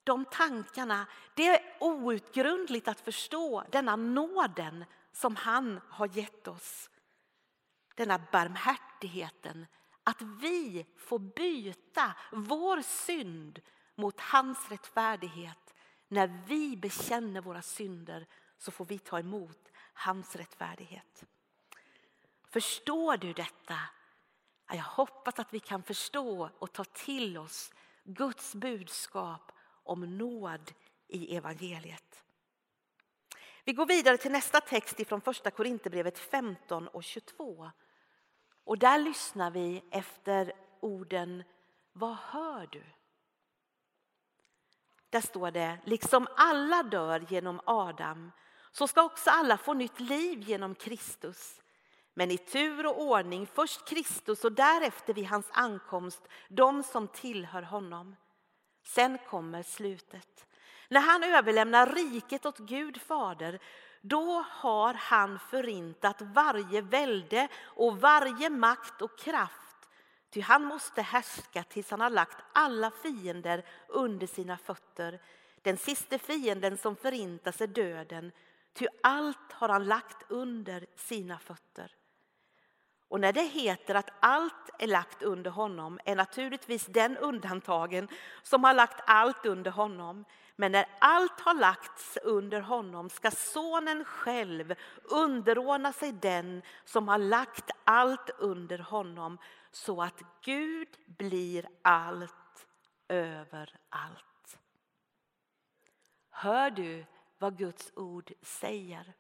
de 0.04 0.26
tankarna, 0.26 1.06
det 1.36 1.48
är 1.48 1.78
outgrundligt 1.80 2.88
att 2.88 3.00
förstå 3.00 3.64
denna 3.72 3.96
nåden 3.96 4.86
som 5.12 5.36
han 5.36 5.80
har 5.90 6.18
gett 6.18 6.48
oss. 6.48 6.90
Denna 7.96 8.22
barmhärtigheten, 8.32 9.66
att 10.04 10.22
vi 10.22 10.86
får 10.98 11.20
byta 11.20 12.16
vår 12.32 12.82
synd 12.82 13.62
mot 13.96 14.20
hans 14.20 14.70
rättfärdighet. 14.70 15.74
När 16.08 16.44
vi 16.48 16.78
bekänner 16.78 17.42
våra 17.42 17.62
synder 17.62 18.28
så 18.58 18.72
får 18.72 18.86
vi 18.86 19.00
ta 19.00 19.20
emot 19.20 19.72
hans 19.94 20.36
rättfärdighet. 20.36 21.24
Förstår 22.50 23.18
du 23.18 23.34
detta? 23.34 23.80
Jag 24.68 24.84
hoppas 24.84 25.40
att 25.40 25.54
vi 25.54 25.60
kan 25.60 25.84
förstå 25.84 26.50
och 26.60 26.74
ta 26.74 26.84
till 26.84 27.38
oss 27.38 27.72
Guds 28.04 28.56
budskap 28.56 29.52
om 29.84 30.18
nåd 30.18 30.72
i 31.08 31.36
evangeliet. 31.36 32.24
Vi 33.64 33.74
går 33.74 33.86
vidare 33.86 34.18
till 34.18 34.32
nästa 34.32 34.62
text 34.62 35.08
från 35.08 35.22
första 35.22 35.52
Korinthierbrevet 35.52 36.20
15 36.20 36.88
och 36.88 37.04
22. 37.04 37.72
Och 38.64 38.78
där 38.78 39.00
lyssnar 39.00 39.52
vi 39.52 39.84
efter 39.92 40.54
orden 40.80 41.44
Vad 41.94 42.16
hör 42.16 42.68
du? 42.72 42.84
Där 45.10 45.22
står 45.22 45.52
det, 45.52 45.80
liksom 45.84 46.28
alla 46.36 46.84
dör 46.84 47.26
genom 47.30 47.62
Adam 47.66 48.32
så 48.72 48.88
ska 48.88 49.04
också 49.04 49.30
alla 49.30 49.58
få 49.58 49.74
nytt 49.74 50.00
liv 50.00 50.42
genom 50.42 50.76
Kristus. 50.76 51.62
Men 52.14 52.32
i 52.32 52.38
tur 52.38 52.86
och 52.86 53.02
ordning, 53.02 53.48
först 53.48 53.88
Kristus 53.88 54.46
och 54.46 54.52
därefter 54.52 55.14
vid 55.14 55.26
hans 55.26 55.50
ankomst 55.52 56.22
de 56.50 56.84
som 56.84 57.08
tillhör 57.08 57.62
honom. 57.62 58.16
Sen 58.86 59.18
kommer 59.18 59.64
slutet. 59.64 60.48
När 60.90 61.02
han 61.02 61.24
överlämnar 61.24 61.88
riket 61.88 62.46
åt 62.46 62.58
Gud 62.58 63.02
fader 63.02 63.60
då 64.06 64.46
har 64.50 64.94
han 64.94 65.40
förintat 65.40 66.22
varje 66.22 66.82
välde 66.82 67.48
och 67.64 68.02
varje 68.02 68.50
makt 68.50 69.02
och 69.02 69.18
kraft. 69.18 69.90
Ty 70.30 70.42
han 70.42 70.64
måste 70.64 71.02
härska 71.02 71.64
tills 71.64 71.92
han 71.92 72.02
har 72.02 72.10
lagt 72.10 72.38
alla 72.54 72.92
fiender 72.92 73.66
under 73.88 74.28
sina 74.28 74.58
fötter. 74.58 75.22
Den 75.62 75.78
sista 75.78 76.18
fienden 76.18 76.78
som 76.78 76.96
förintas 76.96 77.62
är 77.62 77.68
döden. 77.68 78.32
ty 78.74 78.88
allt 79.04 79.52
har 79.52 79.70
han 79.70 79.86
lagt 79.86 80.32
under 80.32 80.86
sina 80.96 81.40
fötter. 81.40 81.96
Och 83.08 83.20
när 83.20 83.34
det 83.34 83.42
heter 83.42 83.96
att 83.96 84.10
allt 84.20 84.70
är 84.80 84.88
lagt 84.88 85.24
under 85.24 85.52
honom 85.52 86.00
är 86.06 86.16
naturligtvis 86.16 86.86
den 86.86 87.18
undantagen 87.18 88.08
som 88.44 88.64
har 88.64 88.74
lagt 88.74 89.02
allt 89.06 89.46
under 89.46 89.72
honom. 89.72 90.26
Men 90.56 90.72
när 90.72 90.86
allt 91.00 91.40
har 91.40 91.54
lagts 91.54 92.18
under 92.24 92.62
honom 92.62 93.10
ska 93.10 93.32
sonen 93.32 94.06
själv 94.06 94.76
underordna 95.04 95.94
sig 95.94 96.12
den 96.12 96.62
som 96.86 97.08
har 97.08 97.18
lagt 97.18 97.72
allt 97.84 98.30
under 98.38 98.78
honom 98.78 99.38
så 99.72 100.02
att 100.02 100.22
Gud 100.42 100.88
blir 101.06 101.70
allt 101.82 102.68
över 103.08 103.80
allt. 103.90 104.60
Hör 106.30 106.72
du 106.72 107.06
vad 107.38 107.58
Guds 107.58 107.92
ord 107.96 108.32
säger? 108.42 109.14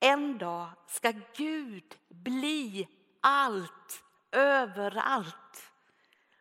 En 0.00 0.38
dag 0.38 0.70
ska 0.86 1.12
Gud 1.36 1.98
bli 2.08 2.88
allt 3.20 4.04
överallt. 4.32 5.72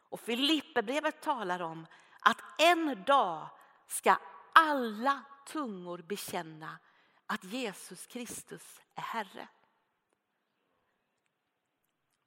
Och 0.09 0.19
Filipperbrevet 0.19 1.21
talar 1.21 1.61
om 1.61 1.87
att 2.19 2.41
en 2.57 3.03
dag 3.03 3.49
ska 3.87 4.17
alla 4.53 5.21
tungor 5.45 5.97
bekänna 5.97 6.77
att 7.25 7.43
Jesus 7.43 8.07
Kristus 8.07 8.81
är 8.95 9.01
Herre. 9.01 9.47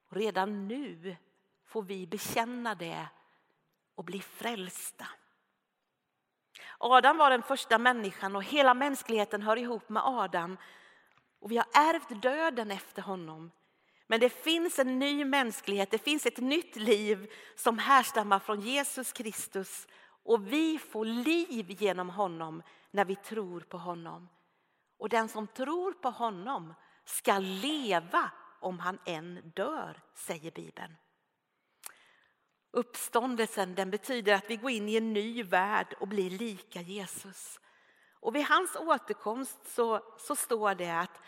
Redan 0.08 0.68
nu 0.68 1.16
får 1.64 1.82
vi 1.82 2.06
bekänna 2.06 2.74
det 2.74 3.06
och 3.94 4.04
bli 4.04 4.20
frälsta. 4.20 5.06
Adam 6.78 7.16
var 7.16 7.30
den 7.30 7.42
första 7.42 7.78
människan 7.78 8.36
och 8.36 8.42
hela 8.42 8.74
mänskligheten 8.74 9.42
hör 9.42 9.56
ihop 9.56 9.88
med 9.88 10.02
Adam. 10.06 10.56
Och 11.38 11.50
vi 11.50 11.56
har 11.56 11.66
ärvt 11.72 12.22
döden 12.22 12.70
efter 12.70 13.02
honom. 13.02 13.50
Men 14.12 14.20
det 14.20 14.30
finns 14.30 14.78
en 14.78 14.98
ny 14.98 15.24
mänsklighet, 15.24 15.90
det 15.90 15.98
finns 15.98 16.26
ett 16.26 16.38
nytt 16.38 16.76
liv 16.76 17.32
som 17.56 17.78
härstammar 17.78 18.38
från 18.38 18.60
Jesus 18.60 19.12
Kristus. 19.12 19.86
Och 20.24 20.52
vi 20.52 20.78
får 20.78 21.04
liv 21.04 21.70
genom 21.82 22.10
honom 22.10 22.62
när 22.90 23.04
vi 23.04 23.16
tror 23.16 23.60
på 23.60 23.78
honom. 23.78 24.28
Och 24.98 25.08
den 25.08 25.28
som 25.28 25.46
tror 25.46 25.92
på 25.92 26.10
honom 26.10 26.74
ska 27.04 27.38
leva 27.38 28.30
om 28.60 28.78
han 28.78 28.98
än 29.06 29.52
dör, 29.54 30.02
säger 30.14 30.50
Bibeln. 30.50 30.96
Uppståndelsen 32.70 33.74
den 33.74 33.90
betyder 33.90 34.34
att 34.34 34.50
vi 34.50 34.56
går 34.56 34.70
in 34.70 34.88
i 34.88 34.96
en 34.96 35.12
ny 35.12 35.42
värld 35.42 35.94
och 36.00 36.08
blir 36.08 36.30
lika 36.30 36.80
Jesus. 36.80 37.60
Och 38.20 38.34
vid 38.34 38.44
hans 38.44 38.76
återkomst 38.76 39.74
så, 39.74 40.14
så 40.18 40.36
står 40.36 40.74
det 40.74 40.98
att 41.00 41.20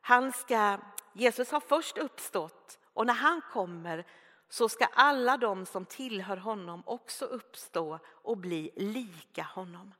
han 0.00 0.32
ska, 0.32 0.78
Jesus 1.12 1.50
har 1.50 1.60
först 1.60 1.98
uppstått 1.98 2.78
och 2.92 3.06
när 3.06 3.14
han 3.14 3.40
kommer 3.52 4.06
så 4.48 4.68
ska 4.68 4.84
alla 4.84 5.36
de 5.36 5.66
som 5.66 5.86
tillhör 5.86 6.36
honom 6.36 6.82
också 6.86 7.24
uppstå 7.24 7.98
och 8.06 8.36
bli 8.36 8.70
lika 8.76 9.42
honom. 9.42 9.94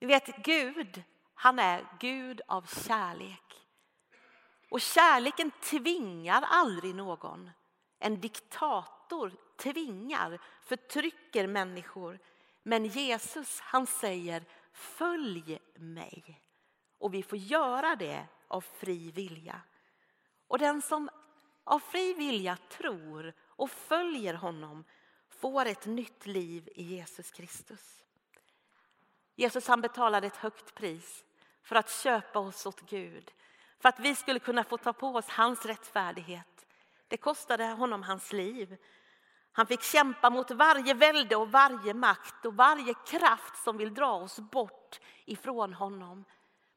Ni 0.00 0.06
vet, 0.06 0.36
Gud, 0.36 1.02
han 1.34 1.58
är 1.58 1.86
Gud 2.00 2.40
av 2.48 2.66
kärlek. 2.86 3.66
Och 4.70 4.80
kärleken 4.80 5.50
tvingar 5.50 6.42
aldrig 6.42 6.94
någon. 6.94 7.50
En 7.98 8.20
diktator 8.20 9.32
tvingar, 9.56 10.38
förtrycker 10.62 11.46
människor. 11.46 12.18
Men 12.62 12.84
Jesus 12.84 13.60
han 13.60 13.86
säger 13.86 14.44
följ 14.72 15.58
mig. 15.74 16.40
Och 16.98 17.14
vi 17.14 17.22
får 17.22 17.38
göra 17.38 17.96
det 17.96 18.26
av 18.48 18.60
fri 18.60 19.10
vilja. 19.10 19.60
Och 20.48 20.58
den 20.58 20.82
som 20.82 21.10
av 21.64 21.78
fri 21.78 22.14
vilja 22.14 22.58
tror 22.68 23.32
och 23.40 23.70
följer 23.70 24.34
honom 24.34 24.84
får 25.28 25.66
ett 25.66 25.86
nytt 25.86 26.26
liv 26.26 26.68
i 26.74 26.82
Jesus 26.82 27.30
Kristus. 27.30 28.02
Jesus 29.34 29.68
han 29.68 29.80
betalade 29.80 30.26
ett 30.26 30.36
högt 30.36 30.74
pris 30.74 31.24
för 31.62 31.76
att 31.76 31.90
köpa 31.90 32.38
oss 32.38 32.66
åt 32.66 32.80
Gud. 32.80 33.32
För 33.78 33.88
att 33.88 34.00
vi 34.00 34.14
skulle 34.14 34.38
kunna 34.38 34.64
få 34.64 34.78
ta 34.78 34.92
på 34.92 35.08
oss 35.08 35.28
hans 35.28 35.66
rättfärdighet. 35.66 36.66
Det 37.08 37.16
kostade 37.16 37.64
honom 37.64 38.02
hans 38.02 38.32
liv. 38.32 38.76
Han 39.52 39.66
fick 39.66 39.82
kämpa 39.82 40.30
mot 40.30 40.50
varje 40.50 40.94
välde 40.94 41.36
och 41.36 41.50
varje 41.50 41.94
makt 41.94 42.46
och 42.46 42.54
varje 42.54 42.94
kraft 42.94 43.62
som 43.64 43.76
vill 43.76 43.94
dra 43.94 44.12
oss 44.12 44.38
bort 44.38 45.00
ifrån 45.24 45.74
honom. 45.74 46.24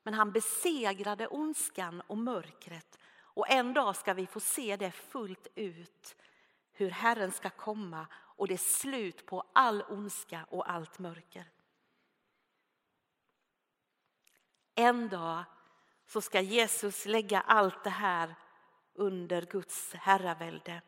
Men 0.04 0.14
han 0.14 0.32
besegrade 0.32 1.28
ondskan 1.28 2.02
och 2.08 2.18
mörkret 2.18 3.00
och 3.40 3.50
en 3.50 3.74
dag 3.74 3.96
ska 3.96 4.14
vi 4.14 4.28
få 4.28 4.40
se 4.40 4.76
det 4.76 4.92
fullt 4.92 5.48
ut. 5.56 6.16
Hur 6.72 6.90
Herren 6.90 7.32
ska 7.32 7.50
komma 7.50 8.08
och 8.14 8.48
det 8.48 8.54
är 8.54 8.58
slut 8.58 9.26
på 9.26 9.44
all 9.54 9.84
ondska 9.90 10.46
och 10.50 10.72
allt 10.72 11.00
mörker. 11.00 11.46
En 14.76 15.10
dag 15.10 15.44
så 16.06 16.22
ska 16.22 16.42
Jesus 16.42 17.06
lägga 17.06 17.42
allt 17.42 17.84
det 17.84 17.90
här 17.90 18.36
under 18.94 19.42
Guds 19.42 19.94
herravälde. 19.94 20.82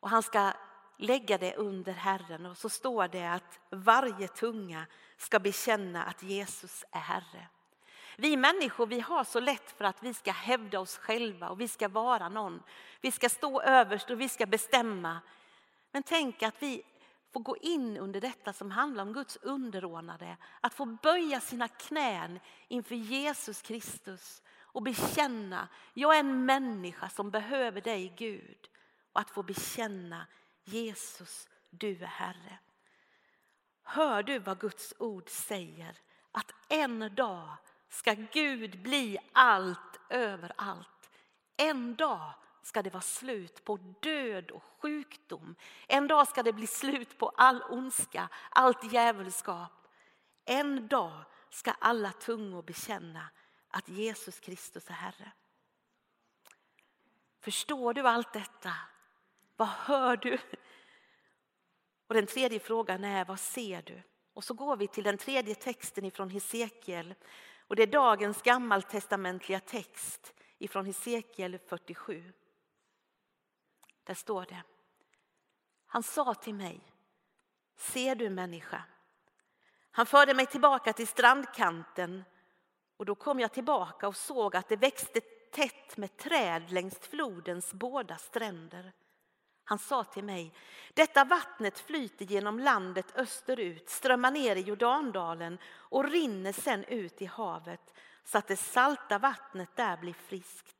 Och 0.00 0.10
han 0.10 0.22
ska 0.22 0.52
lägga 0.98 1.38
det 1.38 1.56
under 1.56 1.92
Herren 1.92 2.46
och 2.46 2.56
så 2.56 2.68
står 2.68 3.08
det 3.08 3.32
att 3.32 3.60
varje 3.70 4.28
tunga 4.28 4.86
ska 5.16 5.38
bekänna 5.38 6.04
att 6.04 6.22
Jesus 6.22 6.84
är 6.90 7.00
Herre. 7.00 7.48
Vi 8.16 8.36
människor 8.36 8.86
vi 8.86 9.00
har 9.00 9.24
så 9.24 9.40
lätt 9.40 9.70
för 9.70 9.84
att 9.84 10.02
vi 10.02 10.14
ska 10.14 10.32
hävda 10.32 10.80
oss 10.80 10.96
själva 10.96 11.48
och 11.48 11.60
vi 11.60 11.68
ska 11.68 11.88
vara 11.88 12.28
någon. 12.28 12.62
Vi 13.00 13.10
ska 13.10 13.28
stå 13.28 13.62
överst 13.62 14.10
och 14.10 14.20
vi 14.20 14.28
ska 14.28 14.46
bestämma. 14.46 15.20
Men 15.92 16.02
tänk 16.02 16.42
att 16.42 16.62
vi 16.62 16.82
får 17.32 17.40
gå 17.40 17.56
in 17.56 17.96
under 17.96 18.20
detta 18.20 18.52
som 18.52 18.70
handlar 18.70 19.02
om 19.02 19.12
Guds 19.12 19.36
underordnade. 19.36 20.36
Att 20.60 20.74
få 20.74 20.86
böja 20.86 21.40
sina 21.40 21.68
knän 21.68 22.40
inför 22.68 22.94
Jesus 22.94 23.62
Kristus 23.62 24.42
och 24.60 24.82
bekänna, 24.82 25.68
jag 25.94 26.14
är 26.16 26.20
en 26.20 26.44
människa 26.44 27.08
som 27.08 27.30
behöver 27.30 27.80
dig 27.80 28.14
Gud. 28.16 28.68
Och 29.12 29.20
att 29.20 29.30
få 29.30 29.42
bekänna 29.42 30.26
Jesus, 30.64 31.48
du 31.70 32.02
är 32.02 32.06
Herre. 32.06 32.58
Hör 33.82 34.22
du 34.22 34.38
vad 34.38 34.58
Guds 34.58 34.94
ord 34.98 35.28
säger? 35.28 35.98
Att 36.32 36.52
en 36.68 37.14
dag 37.14 37.56
ska 37.92 38.14
Gud 38.32 38.82
bli 38.82 39.18
allt 39.32 40.00
överallt. 40.08 41.10
En 41.56 41.94
dag 41.94 42.32
ska 42.62 42.82
det 42.82 42.90
vara 42.90 43.00
slut 43.00 43.64
på 43.64 43.76
död 44.00 44.50
och 44.50 44.62
sjukdom. 44.62 45.54
En 45.88 46.08
dag 46.08 46.28
ska 46.28 46.42
det 46.42 46.52
bli 46.52 46.66
slut 46.66 47.18
på 47.18 47.28
all 47.28 47.62
ondska, 47.62 48.28
allt 48.50 48.92
djävulskap. 48.92 49.88
En 50.44 50.88
dag 50.88 51.24
ska 51.50 51.70
alla 51.70 52.12
tungor 52.12 52.62
bekänna 52.62 53.30
att 53.68 53.88
Jesus 53.88 54.40
Kristus 54.40 54.90
är 54.90 54.94
Herre. 54.94 55.32
Förstår 57.40 57.94
du 57.94 58.08
allt 58.08 58.32
detta? 58.32 58.74
Vad 59.56 59.68
hör 59.68 60.16
du? 60.16 60.38
Och 62.06 62.14
den 62.14 62.26
tredje 62.26 62.60
frågan 62.60 63.04
är, 63.04 63.24
vad 63.24 63.40
ser 63.40 63.82
du? 63.82 64.02
Och 64.34 64.44
så 64.44 64.54
går 64.54 64.76
vi 64.76 64.88
till 64.88 65.04
den 65.04 65.18
tredje 65.18 65.54
texten 65.54 66.04
ifrån 66.04 66.30
Hesekiel. 66.30 67.14
Och 67.72 67.76
det 67.76 67.82
är 67.82 67.86
dagens 67.86 68.42
gammaltestamentliga 68.42 69.60
text 69.60 70.34
ifrån 70.58 70.86
Hesekiel 70.86 71.58
47. 71.58 72.32
Där 74.04 74.14
står 74.14 74.46
det. 74.48 74.62
Han 75.86 76.02
sa 76.02 76.34
till 76.34 76.54
mig, 76.54 76.80
ser 77.76 78.14
du 78.14 78.30
människa? 78.30 78.84
Han 79.90 80.06
förde 80.06 80.34
mig 80.34 80.46
tillbaka 80.46 80.92
till 80.92 81.08
strandkanten 81.08 82.24
och 82.96 83.04
då 83.06 83.14
kom 83.14 83.40
jag 83.40 83.52
tillbaka 83.52 84.08
och 84.08 84.16
såg 84.16 84.56
att 84.56 84.68
det 84.68 84.76
växte 84.76 85.20
tätt 85.52 85.96
med 85.96 86.16
träd 86.16 86.70
längs 86.70 86.98
flodens 86.98 87.72
båda 87.72 88.16
stränder. 88.18 88.92
Han 89.72 89.78
sa 89.78 90.04
till 90.04 90.24
mig, 90.24 90.52
detta 90.94 91.24
vattnet 91.24 91.78
flyter 91.78 92.24
genom 92.24 92.58
landet 92.58 93.06
österut, 93.16 93.88
strömmar 93.88 94.30
ner 94.30 94.56
i 94.56 94.60
Jordandalen 94.60 95.58
och 95.66 96.04
rinner 96.04 96.52
sen 96.52 96.84
ut 96.84 97.22
i 97.22 97.26
havet 97.26 97.94
så 98.24 98.38
att 98.38 98.48
det 98.48 98.56
salta 98.56 99.18
vattnet 99.18 99.76
där 99.76 99.96
blir 99.96 100.12
friskt. 100.12 100.76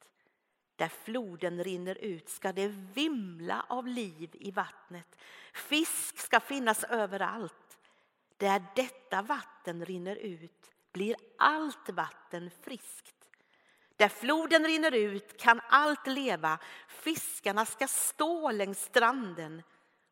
Där 0.77 0.89
floden 0.89 1.65
rinner 1.65 1.95
ut 1.95 2.29
ska 2.29 2.53
det 2.53 2.69
vimla 2.69 3.67
av 3.69 3.87
liv 3.87 4.31
i 4.33 4.51
vattnet. 4.51 5.19
Fisk 5.53 6.19
ska 6.19 6.41
finnas 6.41 6.85
överallt. 6.85 7.79
Där 8.37 8.65
detta 8.77 9.23
vatten 9.23 9.85
rinner 9.85 10.17
ut 10.17 10.71
blir 10.93 11.17
allt 11.39 11.91
vatten 11.91 12.51
friskt. 12.63 13.22
Där 13.97 14.09
floden 14.09 14.65
rinner 14.65 14.95
ut 14.95 15.41
kan 15.41 15.61
allt 15.69 16.07
leva. 16.07 16.59
Fiskarna 16.89 17.67
ska 17.67 17.87
stå 17.87 18.51
längs 18.51 18.83
stranden 18.83 19.63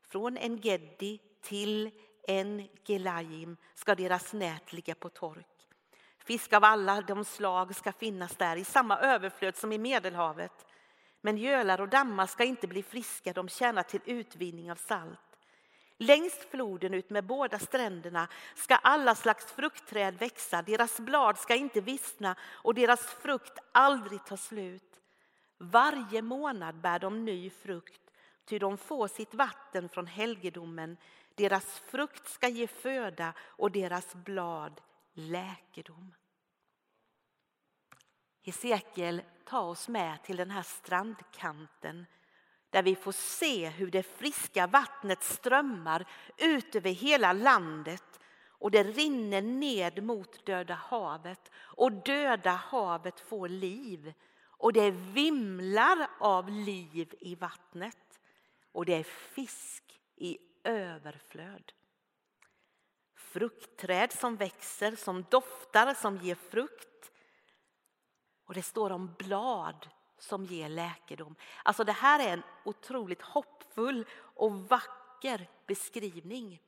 från 0.08 0.36
en 0.36 0.56
Geddi 0.56 1.20
till 1.42 1.90
en 2.28 2.68
gelayim 2.84 3.56
ska 3.74 3.94
deras 3.94 4.32
nät 4.32 4.72
ligga 4.72 4.94
på 4.94 5.08
tork. 5.08 5.46
Fisk 6.24 6.52
av 6.52 6.64
alla 6.64 7.00
de 7.00 7.24
slag 7.24 7.76
ska 7.76 7.92
finnas 7.92 8.36
där 8.36 8.56
i 8.56 8.64
samma 8.64 8.98
överflöd 8.98 9.56
som 9.56 9.72
i 9.72 9.78
Medelhavet. 9.78 10.66
Men 11.20 11.36
gölar 11.36 11.80
och 11.80 11.88
dammar 11.88 12.26
ska 12.26 12.44
inte 12.44 12.66
bli 12.68 12.82
friska, 12.82 13.32
de 13.32 13.48
tjänar 13.48 13.82
till 13.82 14.00
utvinning 14.04 14.72
av 14.72 14.76
salt. 14.76 15.29
Längs 16.02 16.34
floden 16.34 16.94
ut 16.94 17.10
med 17.10 17.24
båda 17.24 17.58
stränderna 17.58 18.28
ska 18.54 18.74
alla 18.74 19.14
slags 19.14 19.52
fruktträd 19.52 20.18
växa, 20.18 20.62
deras 20.62 21.00
blad 21.00 21.38
ska 21.38 21.54
inte 21.54 21.80
vissna 21.80 22.36
och 22.42 22.74
deras 22.74 23.06
frukt 23.06 23.58
aldrig 23.72 24.24
ta 24.24 24.36
slut. 24.36 25.00
Varje 25.58 26.22
månad 26.22 26.74
bär 26.80 26.98
de 26.98 27.24
ny 27.24 27.50
frukt, 27.50 28.00
ty 28.44 28.58
de 28.58 28.78
får 28.78 29.08
sitt 29.08 29.34
vatten 29.34 29.88
från 29.88 30.06
helgedomen. 30.06 30.96
Deras 31.34 31.78
frukt 31.78 32.28
ska 32.28 32.48
ge 32.48 32.66
föda 32.66 33.32
och 33.40 33.70
deras 33.70 34.14
blad 34.14 34.80
läkedom. 35.12 36.14
Hesekiel 38.42 39.22
tar 39.44 39.62
oss 39.62 39.88
med 39.88 40.22
till 40.22 40.36
den 40.36 40.50
här 40.50 40.62
strandkanten 40.62 42.06
där 42.70 42.82
vi 42.82 42.94
får 42.94 43.12
se 43.12 43.68
hur 43.68 43.90
det 43.90 44.02
friska 44.02 44.66
vattnet 44.66 45.22
strömmar 45.22 46.06
ut 46.36 46.74
över 46.74 46.90
hela 46.90 47.32
landet 47.32 48.20
och 48.48 48.70
det 48.70 48.82
rinner 48.82 49.42
ned 49.42 50.02
mot 50.02 50.46
Döda 50.46 50.74
havet 50.74 51.50
och 51.56 51.92
Döda 51.92 52.50
havet 52.50 53.20
får 53.20 53.48
liv 53.48 54.12
och 54.42 54.72
det 54.72 54.90
vimlar 54.90 56.10
av 56.20 56.50
liv 56.50 57.14
i 57.20 57.34
vattnet 57.34 58.20
och 58.72 58.84
det 58.84 58.94
är 58.94 59.04
fisk 59.04 60.00
i 60.16 60.38
överflöd. 60.64 61.72
Fruktträd 63.14 64.12
som 64.12 64.36
växer, 64.36 64.96
som 64.96 65.24
doftar, 65.30 65.94
som 65.94 66.16
ger 66.16 66.34
frukt. 66.34 67.10
Och 68.44 68.54
det 68.54 68.62
står 68.62 68.90
om 68.90 69.14
blad 69.18 69.88
som 70.22 70.44
ger 70.44 70.68
läkedom. 70.68 71.34
Alltså 71.62 71.84
det 71.84 71.92
här 71.92 72.20
är 72.28 72.32
en 72.32 72.42
otroligt 72.64 73.22
hoppfull 73.22 74.06
och 74.34 74.52
vacker 74.52 75.48
beskrivning. 75.66 76.60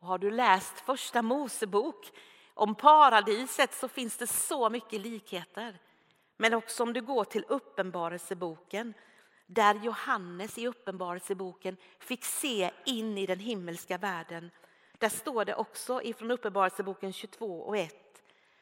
Och 0.00 0.06
har 0.06 0.18
du 0.18 0.30
läst 0.30 0.80
första 0.80 1.22
Mosebok 1.22 2.12
om 2.54 2.74
paradiset 2.74 3.74
så 3.74 3.88
finns 3.88 4.16
det 4.16 4.26
så 4.26 4.70
mycket 4.70 5.00
likheter. 5.00 5.78
Men 6.36 6.54
också 6.54 6.82
om 6.82 6.92
du 6.92 7.02
går 7.02 7.24
till 7.24 7.44
Uppenbarelseboken 7.48 8.94
där 9.46 9.74
Johannes 9.74 10.58
i 10.58 10.66
Uppenbarelseboken 10.66 11.76
fick 11.98 12.24
se 12.24 12.70
in 12.84 13.18
i 13.18 13.26
den 13.26 13.38
himmelska 13.38 13.98
världen. 13.98 14.50
Där 14.98 15.08
står 15.08 15.44
det 15.44 15.54
också 15.54 16.02
ifrån 16.02 16.30
Uppenbarelseboken 16.30 17.12
22 17.12 17.60
och 17.60 17.76
1. 17.76 17.94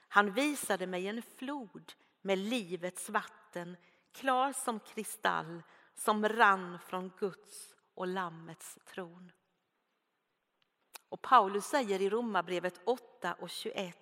Han 0.09 0.33
visade 0.33 0.87
mig 0.87 1.09
en 1.09 1.23
flod 1.37 1.93
med 2.23 2.39
livets 2.39 3.09
vatten, 3.09 3.77
klar 4.13 4.53
som 4.53 4.81
kristall, 4.81 5.63
som 5.95 6.29
rann 6.29 6.79
från 6.79 7.13
Guds 7.19 7.75
och 7.95 8.07
Lammets 8.07 8.79
tron. 8.87 9.33
Och 11.09 11.23
Paulus 11.23 11.65
säger 11.65 12.03
i 12.03 12.11
Romarbrevet 12.11 12.81
8 12.85 13.35
och 13.35 13.51
21 13.51 13.99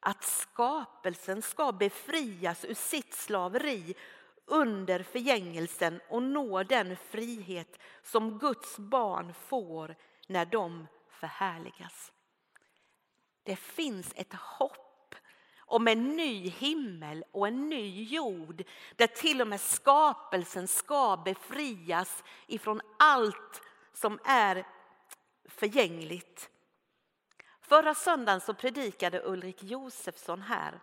att 0.00 0.24
skapelsen 0.24 1.42
ska 1.42 1.72
befrias 1.72 2.64
ur 2.64 2.74
sitt 2.74 3.14
slaveri 3.14 3.94
under 4.44 5.02
förgängelsen 5.02 6.00
och 6.08 6.22
nå 6.22 6.62
den 6.62 6.96
frihet 6.96 7.78
som 8.02 8.38
Guds 8.38 8.78
barn 8.78 9.34
får 9.34 9.96
när 10.26 10.44
de 10.44 10.86
förhärligas. 11.08 12.12
Det 13.42 13.56
finns 13.56 14.12
ett 14.16 14.32
hopp 14.32 14.91
om 15.72 15.88
en 15.88 16.16
ny 16.16 16.48
himmel 16.48 17.24
och 17.32 17.48
en 17.48 17.68
ny 17.68 18.02
jord 18.02 18.62
där 18.96 19.06
till 19.06 19.40
och 19.40 19.48
med 19.48 19.60
skapelsen 19.60 20.68
ska 20.68 21.22
befrias 21.24 22.24
ifrån 22.46 22.80
allt 22.98 23.62
som 23.92 24.18
är 24.24 24.66
förgängligt. 25.44 26.50
Förra 27.60 27.94
söndagen 27.94 28.40
så 28.40 28.54
predikade 28.54 29.22
Ulrik 29.24 29.62
Josefsson 29.62 30.42
här 30.42 30.80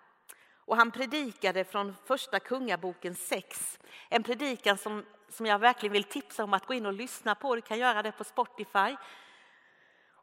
och 0.53 0.77
han 0.77 0.91
predikade 0.91 1.63
från 1.63 1.95
första 2.05 2.39
kungaboken 2.39 3.15
6. 3.15 3.79
En 4.09 4.23
predikan 4.23 4.77
som, 4.77 5.05
som 5.29 5.45
jag 5.45 5.59
verkligen 5.59 5.93
vill 5.93 6.03
tipsa 6.03 6.43
om 6.43 6.53
att 6.53 6.65
gå 6.65 6.73
in 6.73 6.85
och 6.85 6.93
lyssna 6.93 7.35
på. 7.35 7.55
Du 7.55 7.61
kan 7.61 7.79
göra 7.79 8.03
det 8.03 8.11
på 8.11 8.23
Spotify. 8.23 8.95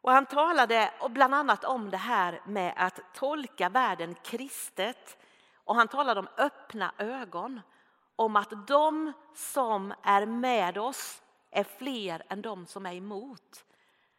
Och 0.07 0.13
han 0.13 0.27
talade 0.27 0.91
bland 1.09 1.35
annat 1.35 1.65
om 1.65 1.91
det 1.91 1.97
här 1.97 2.41
med 2.45 2.73
att 2.77 3.01
tolka 3.15 3.69
världen 3.69 4.15
kristet. 4.15 5.19
Och 5.65 5.75
han 5.75 5.89
talade 5.89 6.21
om 6.21 6.29
öppna 6.37 6.93
ögon. 6.99 7.61
Om 8.17 8.37
att 8.37 8.67
de 8.67 9.13
som 9.35 9.95
är 10.03 10.27
med 10.27 10.79
oss 10.79 11.23
är 11.51 11.65
fler 11.65 12.23
än 12.29 12.43
de 12.43 12.67
som 12.67 12.87
är 12.87 12.95
emot. 12.95 13.65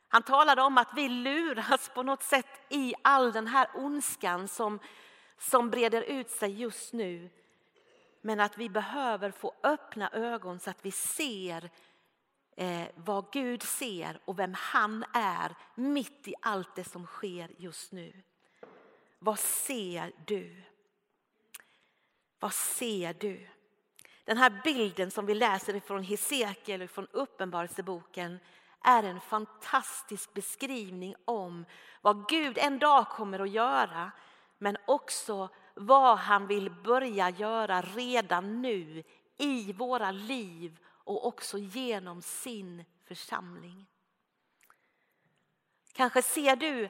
Han 0.08 0.24
talade 0.24 0.62
om 0.62 0.78
att 0.78 0.94
vi 0.96 1.10
luras 1.10 1.90
på 1.90 2.04
något 2.04 2.24
sätt 2.24 2.66
i 2.70 2.94
all 3.02 3.32
den 3.32 3.48
här 3.48 3.68
ondskan 3.76 4.48
som, 4.48 4.80
som 5.38 5.70
breder 5.70 6.02
ut 6.02 6.30
sig 6.30 6.62
just 6.62 6.94
nu. 6.94 7.30
Men 8.22 8.40
att 8.40 8.58
vi 8.58 8.70
behöver 8.70 9.32
få 9.32 9.54
öppna 9.64 10.10
ögon 10.10 10.60
så 10.60 10.70
att 10.70 10.86
vi 10.86 10.92
ser 10.92 11.70
eh, 12.58 12.88
vad 12.96 13.32
Gud 13.32 13.64
ser 13.64 14.20
och 14.26 14.40
vem 14.40 14.54
han 14.54 15.06
är 15.14 15.56
mitt 15.76 16.28
i 16.28 16.34
allt 16.42 16.76
det 16.76 16.84
som 16.84 17.06
sker 17.06 17.52
just 17.58 17.92
nu. 17.92 18.24
Vad 19.20 19.40
ser 19.40 20.12
du? 20.26 20.64
Vad 22.40 22.54
ser 22.54 23.14
du? 23.14 23.48
Den 24.26 24.38
här 24.38 24.62
bilden 24.64 25.12
som 25.12 25.26
vi 25.26 25.36
läser 25.36 25.80
från 25.80 26.04
Hesekiel 26.04 26.82
och 26.82 26.90
från 26.90 27.08
Uppenbarelseboken 27.12 28.40
är 28.84 29.04
en 29.04 29.20
fantastisk 29.20 30.34
beskrivning 30.34 31.16
om 31.26 31.66
vad 32.02 32.30
Gud 32.30 32.58
en 32.58 32.80
dag 32.80 33.10
kommer 33.10 33.40
att 33.40 33.50
göra 33.50 34.12
men 34.58 34.78
också 34.86 35.50
vad 35.74 36.18
han 36.18 36.48
vill 36.48 36.70
börja 36.70 37.30
göra 37.30 37.82
redan 37.82 38.62
nu 38.62 39.04
i 39.38 39.74
våra 39.74 40.12
liv 40.12 40.80
och 41.08 41.26
också 41.26 41.58
genom 41.58 42.22
sin 42.22 42.86
församling. 43.06 43.88
Kanske 45.94 46.22
ser 46.22 46.56
du 46.56 46.90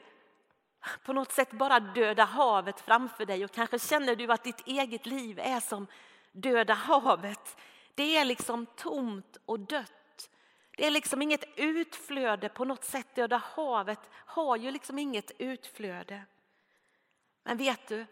på 1.04 1.14
något 1.14 1.32
sätt 1.32 1.52
bara 1.52 1.80
döda 1.80 2.24
havet 2.24 2.80
framför 2.80 3.26
dig 3.26 3.46
och 3.46 3.52
kanske 3.52 3.80
känner 3.80 4.16
du 4.16 4.32
att 4.32 4.44
ditt 4.44 4.68
eget 4.68 5.06
liv 5.06 5.40
är 5.40 5.60
som 5.60 5.88
döda 6.32 6.74
havet. 6.74 7.58
Det 7.96 8.18
är 8.18 8.26
liksom 8.26 8.66
tomt 8.66 9.38
och 9.46 9.60
dött. 9.60 10.30
Det 10.78 10.86
är 10.86 10.92
liksom 10.92 11.22
inget 11.22 11.44
utflöde 11.56 12.50
på 12.50 12.66
något 12.66 12.84
sätt. 12.84 13.16
Döda 13.16 13.38
havet 13.38 14.10
har 14.14 14.58
ju 14.58 14.72
liksom 14.72 15.00
inget 15.00 15.32
utflöde. 15.38 16.22
Men 17.44 17.58
vet 17.58 17.88
du, 17.88 18.06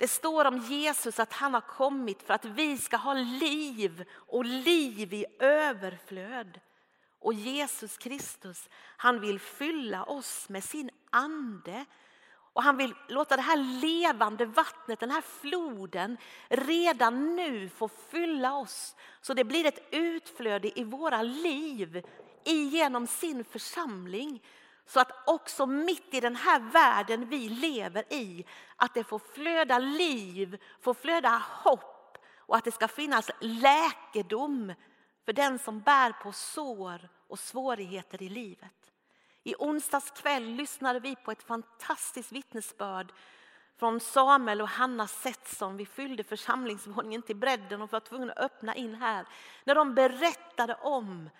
det 0.00 0.08
står 0.08 0.44
om 0.44 0.58
Jesus 0.58 1.20
att 1.20 1.32
han 1.32 1.54
har 1.54 1.60
kommit 1.60 2.22
för 2.22 2.34
att 2.34 2.44
vi 2.44 2.78
ska 2.78 2.96
ha 2.96 3.14
liv 3.14 4.04
och 4.12 4.44
liv 4.44 5.14
i 5.14 5.26
överflöd. 5.38 6.60
Och 7.18 7.34
Jesus 7.34 7.98
Kristus, 7.98 8.68
han 8.96 9.20
vill 9.20 9.40
fylla 9.40 10.04
oss 10.04 10.48
med 10.48 10.64
sin 10.64 10.90
ande. 11.10 11.84
Och 12.52 12.62
han 12.62 12.76
vill 12.76 12.94
låta 13.08 13.36
det 13.36 13.42
här 13.42 13.80
levande 13.80 14.46
vattnet, 14.46 15.00
den 15.00 15.10
här 15.10 15.22
floden, 15.40 16.16
redan 16.48 17.36
nu 17.36 17.68
få 17.68 17.88
fylla 17.88 18.54
oss. 18.54 18.96
Så 19.20 19.34
det 19.34 19.44
blir 19.44 19.66
ett 19.66 19.88
utflöde 19.90 20.80
i 20.80 20.84
våra 20.84 21.22
liv 21.22 22.06
genom 22.44 23.06
sin 23.06 23.44
församling. 23.44 24.42
Så 24.86 25.00
att 25.00 25.28
också 25.28 25.66
mitt 25.66 26.14
i 26.14 26.20
den 26.20 26.36
här 26.36 26.60
världen 26.60 27.28
vi 27.28 27.48
lever 27.48 28.12
i, 28.12 28.44
att 28.76 28.94
det 28.94 29.04
får 29.04 29.18
flöda 29.18 29.78
liv, 29.78 30.62
får 30.80 30.94
flöda 30.94 31.42
hopp 31.64 32.18
och 32.38 32.56
att 32.56 32.64
det 32.64 32.72
ska 32.72 32.88
finnas 32.88 33.30
läkedom 33.40 34.72
för 35.24 35.32
den 35.32 35.58
som 35.58 35.80
bär 35.80 36.12
på 36.12 36.32
sår 36.32 37.08
och 37.28 37.38
svårigheter 37.38 38.22
i 38.22 38.28
livet. 38.28 38.92
I 39.42 39.54
onsdags 39.58 40.10
kväll 40.10 40.44
lyssnade 40.44 41.00
vi 41.00 41.16
på 41.16 41.30
ett 41.32 41.42
fantastiskt 41.42 42.32
vittnesbörd 42.32 43.12
från 43.78 44.00
Samuel 44.00 44.60
och 44.60 44.68
Hanna 44.68 45.06
Setsson. 45.06 45.76
Vi 45.76 45.86
fyllde 45.86 46.24
församlingsvåningen 46.24 47.22
till 47.22 47.36
bredden 47.36 47.82
och 47.82 47.92
var 47.92 48.00
tvungna 48.00 48.32
att 48.32 48.38
öppna 48.38 48.74
in 48.74 48.94
här. 48.94 49.26
När 49.64 49.74
de 49.74 49.94
berättade 49.94 50.74
om 50.74 51.30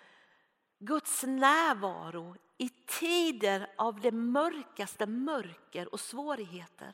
Guds 0.79 1.23
närvaro 1.23 2.35
i 2.61 2.69
tider 2.69 3.67
av 3.75 3.99
det 3.99 4.11
mörkaste 4.11 5.05
mörker 5.05 5.93
och 5.93 5.99
svårigheter. 5.99 6.93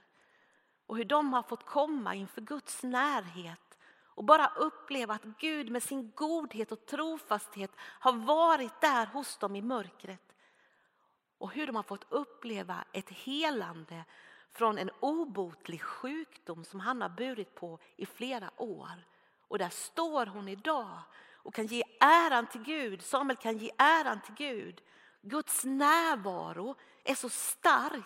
Och 0.85 0.97
hur 0.97 1.05
de 1.05 1.33
har 1.33 1.43
fått 1.43 1.65
komma 1.65 2.15
inför 2.15 2.41
Guds 2.41 2.83
närhet 2.83 3.77
och 4.15 4.23
bara 4.23 4.47
uppleva 4.47 5.13
att 5.13 5.23
Gud 5.23 5.69
med 5.69 5.83
sin 5.83 6.11
godhet 6.15 6.71
och 6.71 6.85
trofasthet 6.85 7.71
har 7.77 8.13
varit 8.13 8.81
där 8.81 9.05
hos 9.05 9.37
dem 9.37 9.55
i 9.55 9.61
mörkret. 9.61 10.33
och 11.37 11.51
hur 11.51 11.67
de 11.67 11.75
har 11.75 11.83
fått 11.83 12.05
uppleva 12.09 12.83
ett 12.93 13.09
helande 13.09 14.03
från 14.51 14.77
en 14.77 14.89
obotlig 14.99 15.81
sjukdom 15.81 16.65
som 16.65 16.79
han 16.79 17.01
har 17.01 17.09
burit 17.09 17.55
på 17.55 17.79
i 17.95 18.05
flera 18.05 18.51
år. 18.57 19.05
Och 19.47 19.57
där 19.57 19.69
står 19.69 20.25
hon 20.25 20.47
idag 20.47 20.99
och 21.33 21.53
kan 21.53 21.65
ge 21.65 21.83
äran 21.99 22.47
till 22.47 22.61
Gud. 22.63 23.01
Samuel 23.01 23.37
kan 23.37 23.57
ge 23.57 23.71
äran 23.77 24.21
till 24.21 24.35
Gud. 24.35 24.81
Guds 25.21 25.65
närvaro 25.65 26.75
är 27.03 27.15
så 27.15 27.29
stark 27.29 28.03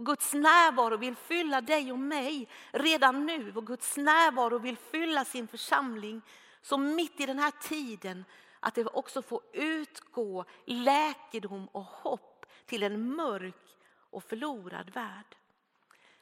och 0.00 0.06
Guds 0.06 0.34
närvaro 0.34 0.96
vill 0.96 1.16
fylla 1.16 1.60
dig 1.60 1.92
och 1.92 1.98
mig 1.98 2.48
redan 2.70 3.26
nu 3.26 3.52
och 3.56 3.66
Guds 3.66 3.96
närvaro 3.96 4.58
vill 4.58 4.76
fylla 4.76 5.24
sin 5.24 5.48
församling. 5.48 6.22
Så 6.62 6.78
mitt 6.78 7.20
i 7.20 7.26
den 7.26 7.38
här 7.38 7.50
tiden 7.50 8.24
att 8.60 8.74
det 8.74 8.86
också 8.86 9.22
får 9.22 9.40
utgå 9.52 10.44
läkedom 10.64 11.68
och 11.72 11.84
hopp 11.84 12.46
till 12.66 12.82
en 12.82 13.14
mörk 13.14 13.76
och 14.10 14.24
förlorad 14.24 14.90
värld. 14.90 15.36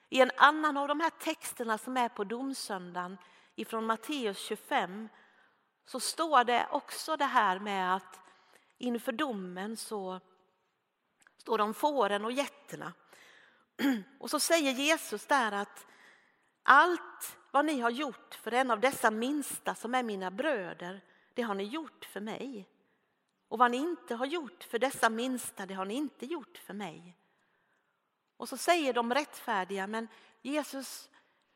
I 0.08 0.20
en 0.20 0.30
annan 0.36 0.76
av 0.76 0.88
de 0.88 1.00
här 1.00 1.10
texterna 1.10 1.78
som 1.78 1.96
är 1.96 2.08
på 2.08 2.24
domsöndagen 2.24 3.18
ifrån 3.54 3.86
Matteus 3.86 4.38
25 4.38 5.08
så 5.84 6.00
står 6.00 6.44
det 6.44 6.68
också 6.70 7.16
det 7.16 7.24
här 7.24 7.58
med 7.58 7.94
att 7.94 8.20
inför 8.78 9.12
domen 9.12 9.76
så 9.76 10.20
står 11.36 11.58
de 11.58 11.74
fåren 11.74 12.24
och 12.24 12.32
getterna. 12.32 12.92
Och 14.18 14.30
så 14.30 14.40
säger 14.40 14.72
Jesus 14.72 15.26
där 15.26 15.52
att 15.52 15.86
allt 16.62 17.38
vad 17.50 17.64
ni 17.64 17.80
har 17.80 17.90
gjort 17.90 18.34
för 18.34 18.52
en 18.52 18.70
av 18.70 18.80
dessa 18.80 19.10
minsta 19.10 19.74
som 19.74 19.94
är 19.94 20.02
mina 20.02 20.30
bröder, 20.30 21.00
det 21.34 21.42
har 21.42 21.54
ni 21.54 21.64
gjort 21.64 22.04
för 22.04 22.20
mig. 22.20 22.68
Och 23.48 23.58
vad 23.58 23.70
ni 23.70 23.76
inte 23.76 24.14
har 24.14 24.26
gjort 24.26 24.64
för 24.64 24.78
dessa 24.78 25.10
minsta, 25.10 25.66
det 25.66 25.74
har 25.74 25.84
ni 25.84 25.94
inte 25.94 26.26
gjort 26.26 26.58
för 26.58 26.74
mig. 26.74 27.16
Och 28.36 28.48
så 28.48 28.56
säger 28.56 28.92
de 28.92 29.14
rättfärdiga, 29.14 29.86
men 29.86 30.08
Jesus, 30.42 31.10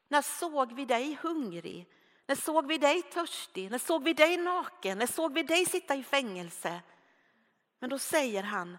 när 0.09 0.23
såg 0.23 0.73
vi 0.73 0.85
dig 0.85 1.19
hungrig? 1.23 1.89
När 2.27 2.35
såg 2.35 2.67
vi 2.67 2.79
dig 2.79 3.03
törstig? 3.03 3.71
När 3.71 3.79
såg 3.79 4.05
vi 4.05 4.13
dig 4.13 4.37
naken? 4.37 4.99
När 4.99 5.07
såg 5.07 5.35
vi 5.35 5.43
dig 5.43 5.67
sitta 5.67 5.95
i 5.95 6.03
fängelse? 6.03 6.81
Men 7.83 7.91
då 7.91 7.99
säger 7.99 8.43
han, 8.43 8.79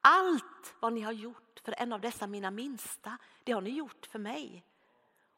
allt 0.00 0.74
vad 0.80 0.92
ni 0.92 1.00
har 1.00 1.12
gjort 1.12 1.60
för 1.64 1.74
en 1.78 1.92
av 1.92 2.00
dessa 2.00 2.26
mina 2.26 2.50
minsta, 2.50 3.18
det 3.44 3.52
har 3.52 3.60
ni 3.60 3.70
gjort 3.70 4.06
för 4.06 4.18
mig. 4.18 4.64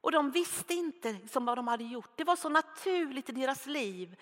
Och 0.00 0.12
de 0.12 0.30
visste 0.30 0.74
inte 0.74 1.28
som 1.28 1.44
vad 1.44 1.58
de 1.58 1.68
hade 1.68 1.84
gjort. 1.84 2.10
Det 2.16 2.24
var 2.24 2.36
så 2.36 2.48
naturligt 2.48 3.28
i 3.28 3.32
deras 3.32 3.66
liv 3.66 4.20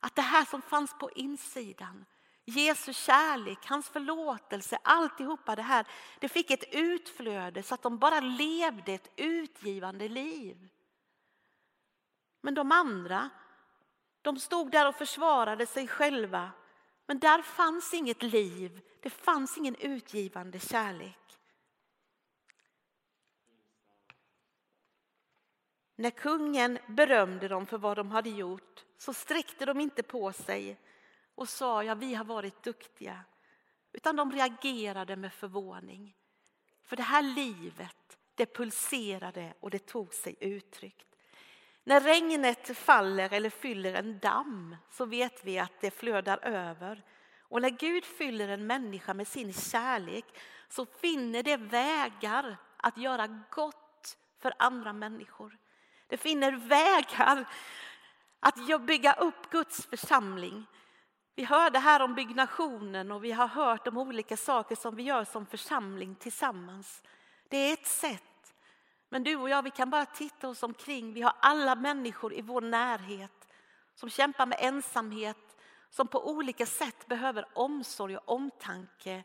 att 0.00 0.14
det 0.14 0.22
här 0.22 0.44
som 0.44 0.62
fanns 0.62 0.98
på 0.98 1.10
insidan, 1.10 2.04
Jesu 2.44 2.92
kärlek, 2.92 3.58
hans 3.66 3.88
förlåtelse, 3.88 4.78
alltihopa 4.84 5.56
det 5.56 5.62
här, 5.62 5.86
det 6.18 6.28
fick 6.28 6.50
ett 6.50 6.74
utflöde 6.74 7.62
så 7.62 7.74
att 7.74 7.82
de 7.82 7.98
bara 7.98 8.20
levde 8.20 8.92
ett 8.92 9.12
utgivande 9.16 10.08
liv. 10.08 10.68
Men 12.40 12.54
de 12.54 12.72
andra, 12.72 13.30
de 14.22 14.38
stod 14.38 14.70
där 14.70 14.88
och 14.88 14.94
försvarade 14.94 15.66
sig 15.66 15.88
själva. 15.88 16.50
Men 17.06 17.18
där 17.18 17.42
fanns 17.42 17.94
inget 17.94 18.22
liv, 18.22 18.80
det 19.00 19.10
fanns 19.10 19.58
ingen 19.58 19.74
utgivande 19.74 20.58
kärlek. 20.58 21.18
När 25.96 26.10
kungen 26.10 26.78
berömde 26.88 27.48
dem 27.48 27.66
för 27.66 27.78
vad 27.78 27.96
de 27.96 28.10
hade 28.10 28.30
gjort 28.30 28.84
så 28.98 29.14
sträckte 29.14 29.66
de 29.66 29.80
inte 29.80 30.02
på 30.02 30.32
sig 30.32 30.80
och 31.34 31.48
sa 31.48 31.84
ja, 31.84 31.94
vi 31.94 32.14
har 32.14 32.24
varit 32.24 32.62
duktiga. 32.62 33.24
Utan 33.92 34.16
de 34.16 34.32
reagerade 34.32 35.16
med 35.16 35.32
förvåning. 35.32 36.16
För 36.82 36.96
det 36.96 37.02
här 37.02 37.22
livet, 37.22 38.18
det 38.34 38.54
pulserade 38.54 39.54
och 39.60 39.70
det 39.70 39.86
tog 39.86 40.14
sig 40.14 40.36
uttryck. 40.40 41.11
När 41.84 42.00
regnet 42.00 42.78
faller 42.78 43.32
eller 43.32 43.50
fyller 43.50 43.94
en 43.94 44.18
damm 44.18 44.76
så 44.90 45.04
vet 45.04 45.44
vi 45.44 45.58
att 45.58 45.80
det 45.80 45.90
flödar 45.90 46.38
över. 46.42 47.02
Och 47.40 47.62
när 47.62 47.70
Gud 47.70 48.04
fyller 48.04 48.48
en 48.48 48.66
människa 48.66 49.14
med 49.14 49.28
sin 49.28 49.52
kärlek 49.52 50.24
så 50.68 50.86
finner 50.86 51.42
det 51.42 51.56
vägar 51.56 52.56
att 52.76 52.96
göra 52.96 53.44
gott 53.50 54.18
för 54.38 54.54
andra 54.58 54.92
människor. 54.92 55.58
Det 56.06 56.16
finner 56.16 56.52
vägar 56.52 57.48
att 58.40 58.82
bygga 58.86 59.12
upp 59.12 59.50
Guds 59.50 59.86
församling. 59.86 60.66
Vi 61.34 61.44
hörde 61.44 61.78
här 61.78 62.02
om 62.02 62.14
byggnationen 62.14 63.10
och 63.10 63.24
vi 63.24 63.32
har 63.32 63.48
hört 63.48 63.86
om 63.86 63.98
olika 63.98 64.36
saker 64.36 64.76
som 64.76 64.96
vi 64.96 65.02
gör 65.02 65.24
som 65.24 65.46
församling 65.46 66.14
tillsammans. 66.14 67.02
Det 67.48 67.56
är 67.56 67.72
ett 67.72 67.86
sätt. 67.86 68.31
Men 69.12 69.22
du 69.22 69.36
och 69.36 69.48
jag, 69.48 69.62
vi 69.62 69.70
kan 69.70 69.90
bara 69.90 70.06
titta 70.06 70.48
oss 70.48 70.62
omkring. 70.62 71.12
Vi 71.12 71.22
har 71.22 71.34
alla 71.40 71.74
människor 71.74 72.34
i 72.34 72.42
vår 72.42 72.60
närhet 72.60 73.48
som 73.94 74.10
kämpar 74.10 74.46
med 74.46 74.58
ensamhet, 74.60 75.56
som 75.90 76.08
på 76.08 76.30
olika 76.30 76.66
sätt 76.66 77.06
behöver 77.06 77.48
omsorg 77.54 78.16
och 78.16 78.28
omtanke. 78.28 79.24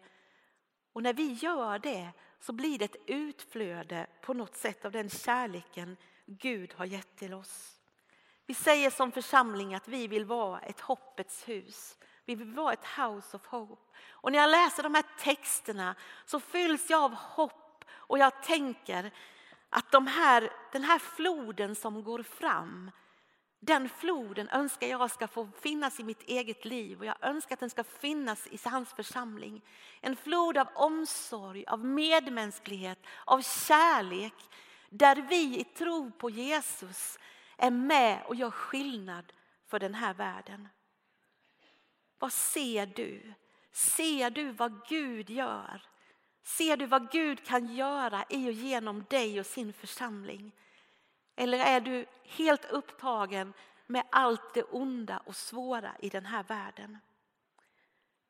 Och 0.93 1.03
när 1.03 1.13
vi 1.13 1.33
gör 1.33 1.79
det 1.79 2.09
så 2.39 2.53
blir 2.53 2.79
det 2.79 2.85
ett 2.85 3.03
utflöde 3.05 4.07
på 4.21 4.33
något 4.33 4.55
sätt 4.55 4.85
av 4.85 4.91
den 4.91 5.09
kärleken 5.09 5.97
Gud 6.25 6.73
har 6.77 6.85
gett 6.85 7.15
till 7.17 7.33
oss. 7.33 7.79
Vi 8.45 8.53
säger 8.53 8.89
som 8.89 9.11
församling 9.11 9.75
att 9.75 9.87
vi 9.87 10.07
vill 10.07 10.25
vara 10.25 10.59
ett 10.59 10.79
hoppets 10.79 11.47
hus. 11.47 11.97
Vi 12.25 12.35
vill 12.35 12.53
vara 12.53 12.73
ett 12.73 12.85
house 12.97 13.37
of 13.37 13.45
hope. 13.45 13.81
Och 14.09 14.31
när 14.31 14.39
jag 14.39 14.49
läser 14.49 14.83
de 14.83 14.95
här 14.95 15.05
texterna 15.19 15.95
så 16.25 16.39
fylls 16.39 16.89
jag 16.89 17.03
av 17.03 17.13
hopp 17.13 17.85
och 17.91 18.17
jag 18.19 18.43
tänker 18.43 19.11
att 19.69 19.91
de 19.91 20.07
här, 20.07 20.49
den 20.71 20.83
här 20.83 20.99
floden 20.99 21.75
som 21.75 22.03
går 22.03 22.23
fram, 22.23 22.91
den 23.59 23.89
floden 23.89 24.49
önskar 24.49 24.87
jag 24.87 25.11
ska 25.11 25.27
få 25.27 25.49
finnas 25.61 25.99
i 25.99 26.03
mitt 26.03 26.21
eget 26.23 26.65
liv 26.65 26.99
och 26.99 27.05
jag 27.05 27.15
önskar 27.21 27.53
att 27.53 27.59
den 27.59 27.69
ska 27.69 27.83
finnas 27.83 28.47
i 28.47 28.59
hans 28.63 28.93
församling. 28.93 29.61
En 30.01 30.15
flod 30.15 30.57
av 30.57 30.67
omsorg, 30.75 31.65
av 31.65 31.85
medmänsklighet, 31.85 32.99
av 33.25 33.41
kärlek 33.41 34.33
där 34.89 35.15
vi 35.15 35.59
i 35.59 35.63
tro 35.63 36.11
på 36.11 36.29
Jesus 36.29 37.19
är 37.57 37.71
med 37.71 38.23
och 38.25 38.35
gör 38.35 38.51
skillnad 38.51 39.33
för 39.67 39.79
den 39.79 39.93
här 39.93 40.13
världen. 40.13 40.67
Vad 42.19 42.33
ser 42.33 42.85
du? 42.85 43.33
Ser 43.71 44.29
du 44.29 44.51
vad 44.51 44.87
Gud 44.87 45.29
gör? 45.29 45.81
Ser 46.47 46.77
du 46.77 46.85
vad 46.85 47.11
Gud 47.11 47.45
kan 47.45 47.75
göra 47.75 48.25
i 48.29 48.49
och 48.49 48.53
genom 48.53 49.05
dig 49.09 49.39
och 49.39 49.45
sin 49.45 49.73
församling? 49.73 50.51
Eller 51.35 51.59
är 51.59 51.81
du 51.81 52.05
helt 52.23 52.65
upptagen 52.65 53.53
med 53.85 54.03
allt 54.11 54.53
det 54.53 54.63
onda 54.63 55.17
och 55.17 55.35
svåra 55.35 55.95
i 55.99 56.09
den 56.09 56.25
här 56.25 56.43
världen? 56.43 56.97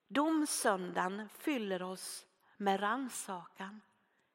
Domsöndagen 0.08 1.30
fyller 1.30 1.82
oss 1.82 2.26
med 2.58 2.82
ransakan 2.82 3.82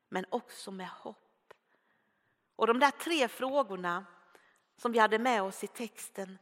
men 0.09 0.25
också 0.29 0.71
med 0.71 0.89
hopp. 0.89 1.55
Och 2.57 2.67
de 2.67 2.79
där 2.79 2.91
tre 2.91 3.29
frågorna 3.29 4.05
som 4.77 4.93
vi 4.93 4.99
hade 4.99 5.19
med 5.19 5.43
oss 5.43 5.65
i 5.65 5.67
texten. 5.67 6.39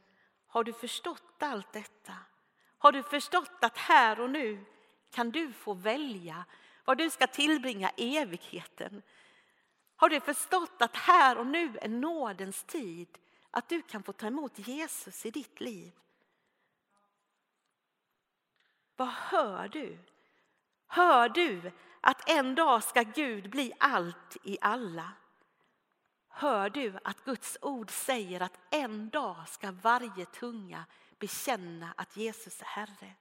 Har 0.46 0.64
du 0.64 0.72
förstått 0.72 1.42
allt 1.42 1.72
detta? 1.72 2.14
Har 2.78 2.92
du 2.92 3.02
förstått 3.02 3.64
att 3.64 3.78
här 3.78 4.20
och 4.20 4.30
nu 4.30 4.64
kan 5.10 5.30
du 5.30 5.52
få 5.52 5.74
välja 5.74 6.44
var 6.90 6.94
du 6.94 7.10
ska 7.10 7.26
tillbringa 7.26 7.90
evigheten? 7.96 9.02
Har 9.96 10.08
du 10.08 10.20
förstått 10.20 10.82
att 10.82 10.96
här 10.96 11.38
och 11.38 11.46
nu 11.46 11.78
är 11.82 11.88
nådens 11.88 12.64
tid 12.64 13.18
att 13.50 13.68
du 13.68 13.82
kan 13.82 14.02
få 14.02 14.12
ta 14.12 14.26
emot 14.26 14.68
Jesus 14.68 15.26
i 15.26 15.30
ditt 15.30 15.60
liv? 15.60 15.92
Vad 18.96 19.08
hör 19.08 19.68
du? 19.68 19.98
Hör 20.86 21.28
du 21.28 21.72
att 22.00 22.30
en 22.30 22.54
dag 22.54 22.84
ska 22.84 23.02
Gud 23.02 23.50
bli 23.50 23.72
allt 23.78 24.36
i 24.44 24.58
alla? 24.60 25.12
Hör 26.28 26.70
du 26.70 26.98
att 27.04 27.24
Guds 27.24 27.58
ord 27.62 27.90
säger 27.90 28.40
att 28.40 28.58
en 28.70 29.08
dag 29.08 29.48
ska 29.48 29.72
varje 29.72 30.26
tunga 30.26 30.84
bekänna 31.18 31.94
att 31.96 32.16
Jesus 32.16 32.60
är 32.60 32.66
Herre? 32.66 33.14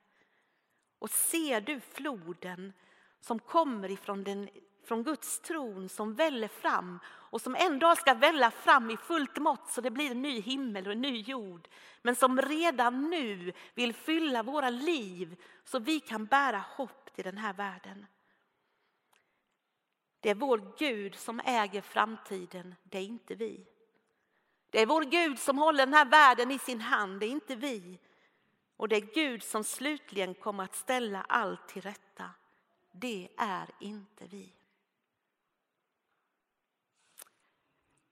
Och 0.99 1.09
ser 1.09 1.61
du 1.61 1.79
floden 1.79 2.73
som 3.19 3.39
kommer 3.39 3.91
ifrån 3.91 4.23
den, 4.23 4.49
från 4.83 5.03
Guds 5.03 5.39
tron 5.39 5.89
som 5.89 6.13
väller 6.13 6.47
fram 6.47 6.99
och 7.07 7.41
som 7.41 7.55
en 7.55 7.79
dag 7.79 7.97
ska 7.97 8.13
välla 8.13 8.51
fram 8.51 8.91
i 8.91 8.97
fullt 8.97 9.37
mått 9.37 9.69
så 9.69 9.81
det 9.81 9.91
blir 9.91 10.11
en 10.11 10.21
ny 10.21 10.41
himmel 10.41 10.87
och 10.87 10.93
en 10.93 11.01
ny 11.01 11.21
jord. 11.21 11.67
Men 12.01 12.15
som 12.15 12.41
redan 12.41 13.09
nu 13.09 13.53
vill 13.73 13.93
fylla 13.93 14.43
våra 14.43 14.69
liv 14.69 15.35
så 15.63 15.79
vi 15.79 15.99
kan 15.99 16.25
bära 16.25 16.63
hopp 16.75 17.13
till 17.15 17.23
den 17.23 17.37
här 17.37 17.53
världen. 17.53 18.05
Det 20.19 20.29
är 20.29 20.35
vår 20.35 20.73
Gud 20.77 21.15
som 21.15 21.41
äger 21.45 21.81
framtiden, 21.81 22.75
det 22.83 22.97
är 22.97 23.03
inte 23.03 23.35
vi. 23.35 23.65
Det 24.69 24.81
är 24.81 24.85
vår 24.85 25.03
Gud 25.03 25.39
som 25.39 25.57
håller 25.57 25.85
den 25.85 25.93
här 25.93 26.05
världen 26.05 26.51
i 26.51 26.59
sin 26.59 26.81
hand, 26.81 27.19
det 27.19 27.25
är 27.25 27.29
inte 27.31 27.55
vi. 27.55 27.99
Och 28.77 28.87
det 28.87 28.95
är 28.95 29.13
Gud 29.13 29.43
som 29.43 29.63
slutligen 29.63 30.33
kommer 30.33 30.63
att 30.63 30.75
ställa 30.75 31.21
allt 31.21 31.67
till 31.67 31.81
rätta 31.81 32.31
det 32.99 33.29
är 33.37 33.69
inte 33.79 34.27
vi. 34.27 34.53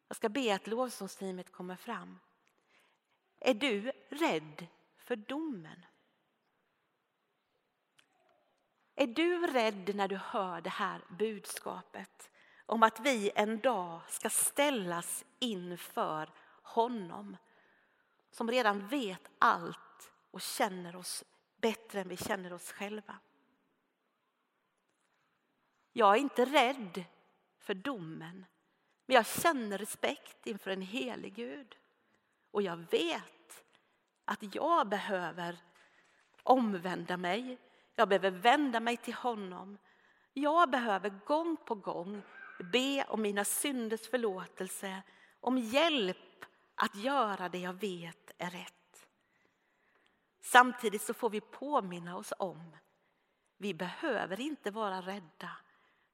Jag 0.07 0.17
ska 0.17 0.29
be 0.29 0.55
att 0.55 0.67
lovsångsteamet 0.67 1.51
kommer 1.51 1.75
fram. 1.75 2.19
Är 3.39 3.53
du 3.53 3.91
rädd 4.09 4.67
för 4.97 5.15
domen? 5.15 5.85
Är 8.95 9.07
du 9.07 9.47
rädd 9.47 9.95
när 9.95 10.07
du 10.07 10.15
hör 10.17 10.61
det 10.61 10.69
här 10.69 11.01
budskapet 11.09 12.29
om 12.65 12.83
att 12.83 12.99
vi 12.99 13.31
en 13.35 13.59
dag 13.59 14.01
ska 14.09 14.29
ställas 14.29 15.25
inför 15.39 16.29
honom 16.61 17.37
som 18.31 18.51
redan 18.51 18.87
vet 18.87 19.29
allt 19.39 20.11
och 20.31 20.41
känner 20.41 20.95
oss 20.95 21.23
bättre 21.55 22.01
än 22.01 22.09
vi 22.09 22.17
känner 22.17 22.53
oss 22.53 22.71
själva? 22.71 23.19
Jag 25.97 26.15
är 26.15 26.19
inte 26.19 26.45
rädd 26.45 27.03
för 27.59 27.73
domen, 27.73 28.45
men 29.05 29.15
jag 29.15 29.25
känner 29.25 29.77
respekt 29.77 30.47
inför 30.47 30.71
en 30.71 30.81
helig 30.81 31.35
Gud. 31.35 31.77
Och 32.51 32.61
jag 32.61 32.77
vet 32.77 33.63
att 34.25 34.55
jag 34.55 34.87
behöver 34.87 35.57
omvända 36.43 37.17
mig. 37.17 37.57
Jag 37.95 38.09
behöver 38.09 38.31
vända 38.31 38.79
mig 38.79 38.97
till 38.97 39.13
honom. 39.13 39.77
Jag 40.33 40.69
behöver 40.69 41.09
gång 41.25 41.57
på 41.65 41.75
gång 41.75 42.21
be 42.73 43.05
om 43.07 43.21
mina 43.21 43.43
synders 43.43 44.09
förlåtelse, 44.09 45.01
om 45.39 45.57
hjälp 45.57 46.45
att 46.75 46.95
göra 46.95 47.49
det 47.49 47.59
jag 47.59 47.73
vet 47.73 48.31
är 48.37 48.49
rätt. 48.49 49.07
Samtidigt 50.41 51.01
så 51.01 51.13
får 51.13 51.29
vi 51.29 51.41
påminna 51.41 52.17
oss 52.17 52.33
om 52.39 52.75
vi 53.57 53.73
behöver 53.73 54.39
inte 54.39 54.71
vara 54.71 55.01
rädda 55.01 55.51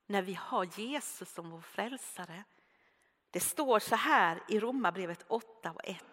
när 0.05 0.21
vi 0.21 0.33
har 0.33 0.79
Jesus 0.79 1.33
som 1.33 1.49
vår 1.49 1.61
frälsare. 1.61 2.43
Det 3.31 3.39
står 3.39 3.79
så 3.79 3.95
här 3.95 4.43
i 4.49 4.59
Romarbrevet 4.59 5.25
8 5.27 5.71
och 5.71 5.81
1. 5.83 6.03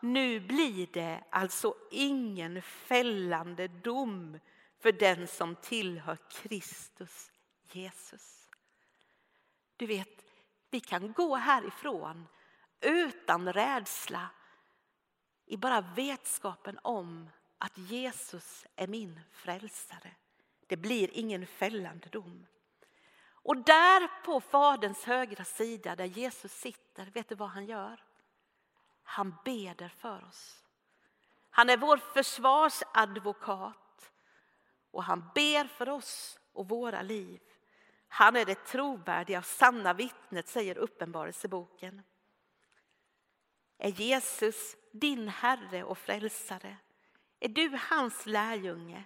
Nu 0.00 0.40
blir 0.40 0.86
det 0.92 1.24
alltså 1.30 1.74
ingen 1.90 2.62
fällande 2.62 3.68
dom 3.68 4.38
för 4.78 4.92
den 4.92 5.28
som 5.28 5.56
tillhör 5.56 6.18
Kristus 6.30 7.30
Jesus. 7.72 8.48
Du 9.76 9.86
vet, 9.86 10.24
vi 10.70 10.80
kan 10.80 11.12
gå 11.12 11.36
härifrån 11.36 12.28
utan 12.80 13.52
rädsla 13.52 14.30
i 15.46 15.56
bara 15.56 15.80
vetskapen 15.80 16.78
om 16.82 17.30
att 17.58 17.78
Jesus 17.78 18.66
är 18.76 18.86
min 18.86 19.20
frälsare. 19.32 20.14
Det 20.66 20.76
blir 20.76 21.10
ingen 21.12 21.46
fällande 21.46 22.08
dom. 22.08 22.46
Och 23.42 23.56
där 23.56 24.22
på 24.24 24.40
Faderns 24.40 25.04
högra 25.04 25.44
sida 25.44 25.96
där 25.96 26.04
Jesus 26.04 26.52
sitter, 26.52 27.06
vet 27.06 27.28
du 27.28 27.34
vad 27.34 27.48
han 27.48 27.66
gör? 27.66 28.04
Han 29.02 29.34
beder 29.44 29.88
för 29.88 30.24
oss. 30.28 30.58
Han 31.50 31.70
är 31.70 31.76
vår 31.76 31.96
försvarsadvokat 31.96 34.12
och 34.90 35.04
han 35.04 35.30
ber 35.34 35.64
för 35.64 35.88
oss 35.88 36.38
och 36.52 36.68
våra 36.68 37.02
liv. 37.02 37.40
Han 38.08 38.36
är 38.36 38.44
det 38.44 38.66
trovärdiga 38.66 39.38
och 39.38 39.44
sanna 39.44 39.92
vittnet, 39.92 40.48
säger 40.48 40.78
Uppenbarelseboken. 40.78 42.02
Är 43.78 43.90
Jesus 43.90 44.76
din 44.92 45.28
Herre 45.28 45.84
och 45.84 45.98
Frälsare? 45.98 46.76
Är 47.40 47.48
du 47.48 47.78
hans 47.90 48.26
lärjunge? 48.26 49.04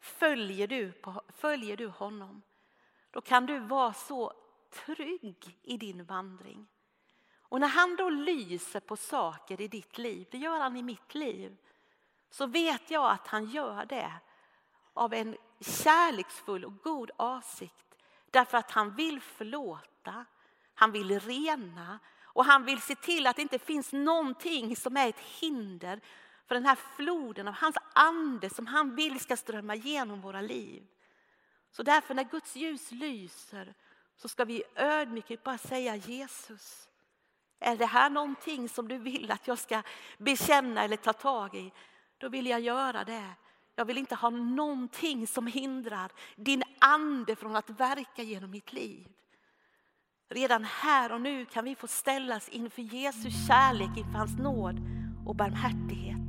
Följer 0.00 0.66
du, 0.66 0.92
på, 0.92 1.22
följer 1.28 1.76
du 1.76 1.86
honom? 1.86 2.42
Då 3.10 3.20
kan 3.20 3.46
du 3.46 3.58
vara 3.58 3.92
så 3.92 4.32
trygg 4.70 5.58
i 5.62 5.76
din 5.76 6.04
vandring. 6.04 6.66
Och 7.40 7.60
när 7.60 7.68
han 7.68 7.96
då 7.96 8.10
lyser 8.10 8.80
på 8.80 8.96
saker 8.96 9.60
i 9.60 9.68
ditt 9.68 9.98
liv, 9.98 10.26
det 10.30 10.38
gör 10.38 10.58
han 10.58 10.76
i 10.76 10.82
mitt 10.82 11.14
liv, 11.14 11.56
så 12.30 12.46
vet 12.46 12.90
jag 12.90 13.10
att 13.10 13.26
han 13.26 13.44
gör 13.44 13.86
det 13.86 14.12
av 14.92 15.14
en 15.14 15.36
kärleksfull 15.60 16.64
och 16.64 16.82
god 16.82 17.10
avsikt. 17.16 17.94
Därför 18.30 18.58
att 18.58 18.70
han 18.70 18.94
vill 18.94 19.20
förlåta, 19.20 20.24
han 20.74 20.92
vill 20.92 21.20
rena 21.20 21.98
och 22.22 22.44
han 22.44 22.64
vill 22.64 22.80
se 22.80 22.94
till 22.94 23.26
att 23.26 23.36
det 23.36 23.42
inte 23.42 23.58
finns 23.58 23.92
någonting 23.92 24.76
som 24.76 24.96
är 24.96 25.08
ett 25.08 25.20
hinder 25.20 26.00
för 26.46 26.54
den 26.54 26.66
här 26.66 26.78
floden 26.96 27.48
av 27.48 27.54
hans 27.54 27.76
ande 27.92 28.50
som 28.50 28.66
han 28.66 28.94
vill 28.94 29.20
ska 29.20 29.36
strömma 29.36 29.74
igenom 29.74 30.20
våra 30.20 30.40
liv. 30.40 30.86
Så 31.78 31.82
därför 31.82 32.14
när 32.14 32.24
Guds 32.24 32.56
ljus 32.56 32.92
lyser 32.92 33.74
så 34.16 34.28
ska 34.28 34.44
vi 34.44 34.62
ödmjukt 34.74 35.44
bara 35.44 35.58
säga 35.58 35.96
Jesus. 35.96 36.88
Är 37.60 37.76
det 37.76 37.86
här 37.86 38.10
någonting 38.10 38.68
som 38.68 38.88
du 38.88 38.98
vill 38.98 39.30
att 39.30 39.48
jag 39.48 39.58
ska 39.58 39.82
bekänna 40.18 40.84
eller 40.84 40.96
ta 40.96 41.12
tag 41.12 41.54
i? 41.54 41.72
Då 42.18 42.28
vill 42.28 42.46
jag 42.46 42.60
göra 42.60 43.04
det. 43.04 43.30
Jag 43.74 43.84
vill 43.84 43.98
inte 43.98 44.14
ha 44.14 44.30
någonting 44.30 45.26
som 45.26 45.46
hindrar 45.46 46.12
din 46.36 46.62
ande 46.78 47.36
från 47.36 47.56
att 47.56 47.70
verka 47.70 48.22
genom 48.22 48.50
mitt 48.50 48.72
liv. 48.72 49.08
Redan 50.28 50.64
här 50.64 51.12
och 51.12 51.20
nu 51.20 51.44
kan 51.44 51.64
vi 51.64 51.74
få 51.74 51.86
ställas 51.86 52.48
inför 52.48 52.82
Jesus 52.82 53.46
kärlek, 53.48 53.96
inför 53.96 54.18
hans 54.18 54.38
nåd 54.38 54.76
och 55.26 55.36
barmhärtighet. 55.36 56.28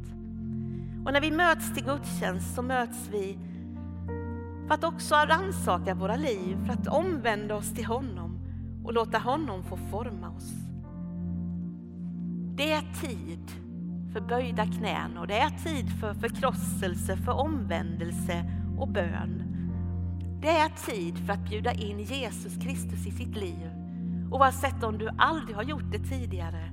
Och 1.06 1.14
när 1.14 1.22
vi 1.22 1.32
möts 1.32 1.74
till 1.74 1.86
gudstjänst 1.86 2.56
så 2.56 2.62
möts 2.62 3.08
vi 3.08 3.49
för 4.69 4.73
att 4.73 4.84
också 4.84 5.15
rannsaka 5.15 5.93
våra 5.93 6.15
liv, 6.15 6.65
för 6.65 6.73
att 6.73 6.88
omvända 6.88 7.55
oss 7.55 7.73
till 7.73 7.86
honom 7.86 8.39
och 8.84 8.93
låta 8.93 9.17
honom 9.17 9.63
få 9.63 9.77
forma 9.77 10.29
oss. 10.29 10.53
Det 12.55 12.71
är 12.71 13.01
tid 13.01 13.51
för 14.13 14.21
böjda 14.21 14.65
knän 14.65 15.17
och 15.17 15.27
det 15.27 15.39
är 15.39 15.49
tid 15.49 15.99
för 15.99 16.13
förkrosselse, 16.13 17.17
för 17.17 17.32
omvändelse 17.32 18.45
och 18.77 18.88
bön. 18.88 19.43
Det 20.41 20.49
är 20.49 20.69
tid 20.91 21.17
för 21.25 21.34
att 21.34 21.49
bjuda 21.49 21.73
in 21.73 21.99
Jesus 21.99 22.58
Kristus 22.58 23.08
i 23.08 23.12
sitt 23.12 23.36
liv. 23.36 23.69
Oavsett 24.32 24.84
om 24.84 24.97
du 24.97 25.10
aldrig 25.17 25.55
har 25.55 25.63
gjort 25.63 25.91
det 25.91 25.99
tidigare 25.99 26.71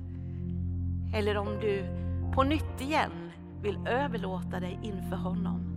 eller 1.13 1.37
om 1.37 1.59
du 1.61 1.85
på 2.33 2.43
nytt 2.43 2.81
igen 2.81 3.31
vill 3.61 3.87
överlåta 3.87 4.59
dig 4.59 4.79
inför 4.83 5.15
honom. 5.15 5.76